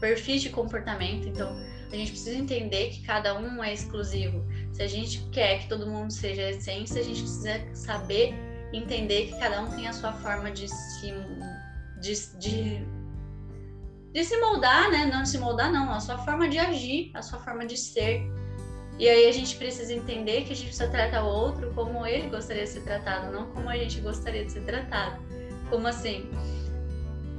perfis 0.00 0.42
de 0.42 0.50
comportamento, 0.50 1.28
então 1.28 1.56
a 1.92 1.98
gente 1.98 2.12
precisa 2.12 2.36
entender 2.36 2.90
que 2.90 3.02
cada 3.02 3.38
um 3.38 3.62
é 3.62 3.72
exclusivo. 3.72 4.42
Se 4.72 4.82
a 4.82 4.86
gente 4.86 5.28
quer 5.30 5.60
que 5.60 5.68
todo 5.68 5.86
mundo 5.86 6.10
seja 6.10 6.48
essência, 6.50 7.00
a 7.00 7.04
gente 7.04 7.20
precisa 7.20 7.60
saber 7.74 8.34
entender 8.72 9.26
que 9.26 9.38
cada 9.38 9.60
um 9.62 9.70
tem 9.70 9.86
a 9.86 9.92
sua 9.92 10.12
forma 10.14 10.50
de 10.50 10.68
se 10.68 11.12
de, 12.00 12.38
de, 12.38 12.86
de 14.12 14.24
se 14.24 14.40
moldar, 14.40 14.90
né? 14.90 15.04
Não 15.04 15.24
se 15.24 15.38
moldar, 15.38 15.70
não, 15.70 15.92
a 15.92 16.00
sua 16.00 16.18
forma 16.18 16.48
de 16.48 16.58
agir, 16.58 17.10
a 17.14 17.22
sua 17.22 17.38
forma 17.38 17.66
de 17.66 17.76
ser. 17.76 18.22
E 18.98 19.08
aí 19.08 19.28
a 19.28 19.32
gente 19.32 19.56
precisa 19.56 19.92
entender 19.92 20.44
que 20.44 20.52
a 20.52 20.56
gente 20.56 20.66
precisa 20.66 20.88
tratar 20.88 21.22
o 21.24 21.28
outro 21.28 21.72
como 21.74 22.06
ele 22.06 22.28
gostaria 22.28 22.64
de 22.64 22.70
ser 22.70 22.82
tratado, 22.82 23.32
não 23.32 23.46
como 23.52 23.68
a 23.68 23.76
gente 23.76 24.00
gostaria 24.00 24.44
de 24.44 24.52
ser 24.52 24.64
tratado. 24.64 25.22
Como 25.70 25.86
assim? 25.86 26.28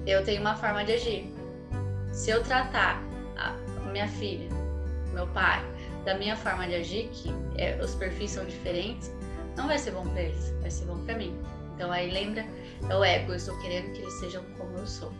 Eu 0.06 0.24
tenho 0.24 0.42
uma 0.42 0.56
forma 0.56 0.84
de 0.86 0.94
agir. 0.94 1.34
Se 2.12 2.30
eu 2.30 2.44
tratar 2.44 3.04
minha 3.94 4.08
filha, 4.08 4.50
meu 5.14 5.28
pai, 5.28 5.64
da 6.04 6.16
minha 6.16 6.36
forma 6.36 6.68
de 6.68 6.76
agir, 6.76 7.10
que 7.14 7.32
é, 7.56 7.80
os 7.82 7.96
perfis 7.96 8.32
são 8.32 8.44
diferentes, 8.44 9.10
não 9.56 9.68
vai 9.68 9.78
ser 9.78 9.92
bom 9.92 10.06
para 10.10 10.24
eles, 10.24 10.54
vai 10.60 10.72
ser 10.72 10.86
bom 10.86 10.98
para 11.06 11.16
mim. 11.16 11.40
Então 11.76 11.92
aí 11.92 12.12
lembra, 12.12 12.46
é 12.90 12.96
o 12.96 13.04
ego, 13.04 13.32
eu 13.32 13.36
estou 13.38 13.58
querendo 13.62 13.94
que 13.94 14.02
eles 14.02 14.14
sejam 14.20 14.44
como 14.58 14.78
eu 14.78 14.86
sou. 14.86 15.14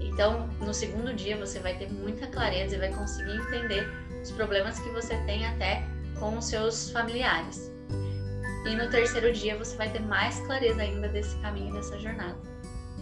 Então, 0.00 0.48
no 0.60 0.74
segundo 0.74 1.14
dia 1.14 1.36
você 1.36 1.58
vai 1.60 1.74
ter 1.74 1.90
muita 1.90 2.26
clareza 2.26 2.74
e 2.74 2.78
vai 2.78 2.92
conseguir 2.92 3.36
entender 3.36 3.88
os 4.22 4.30
problemas 4.32 4.78
que 4.78 4.88
você 4.90 5.16
tem 5.24 5.46
até 5.46 5.82
com 6.18 6.36
os 6.36 6.46
seus 6.46 6.90
familiares. 6.90 7.70
E 8.66 8.76
no 8.76 8.88
terceiro 8.90 9.32
dia 9.32 9.56
você 9.56 9.76
vai 9.76 9.90
ter 9.90 10.00
mais 10.00 10.38
clareza 10.40 10.82
ainda 10.82 11.08
desse 11.08 11.36
caminho, 11.38 11.72
dessa 11.72 11.98
jornada. 11.98 12.38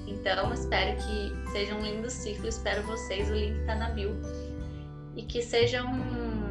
Então, 0.07 0.53
espero 0.53 0.97
que 0.97 1.51
seja 1.53 1.75
um 1.75 1.83
lindo 1.83 2.11
ciclo, 2.11 2.49
espero 2.49 2.83
vocês, 2.85 3.29
o 3.31 3.35
link 3.35 3.59
está 3.61 3.75
na 3.75 3.91
bio 3.91 4.15
e 5.21 5.23
que 5.23 5.43
seja 5.43 5.85
um, 5.85 6.51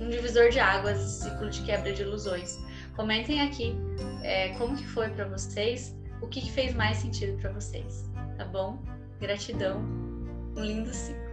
um 0.00 0.08
divisor 0.08 0.50
de 0.50 0.60
águas, 0.60 0.98
ciclo 0.98 1.50
de 1.50 1.62
quebra 1.62 1.92
de 1.92 2.02
ilusões. 2.02 2.58
Comentem 2.94 3.40
aqui 3.40 3.74
é, 4.22 4.50
como 4.50 4.76
que 4.76 4.86
foi 4.86 5.08
para 5.10 5.26
vocês, 5.26 5.94
o 6.22 6.28
que, 6.28 6.40
que 6.40 6.52
fez 6.52 6.74
mais 6.74 6.98
sentido 6.98 7.36
para 7.40 7.52
vocês, 7.52 8.08
tá 8.38 8.44
bom? 8.44 8.80
Gratidão, 9.20 9.80
um 10.56 10.64
lindo 10.64 10.94
ciclo. 10.94 11.25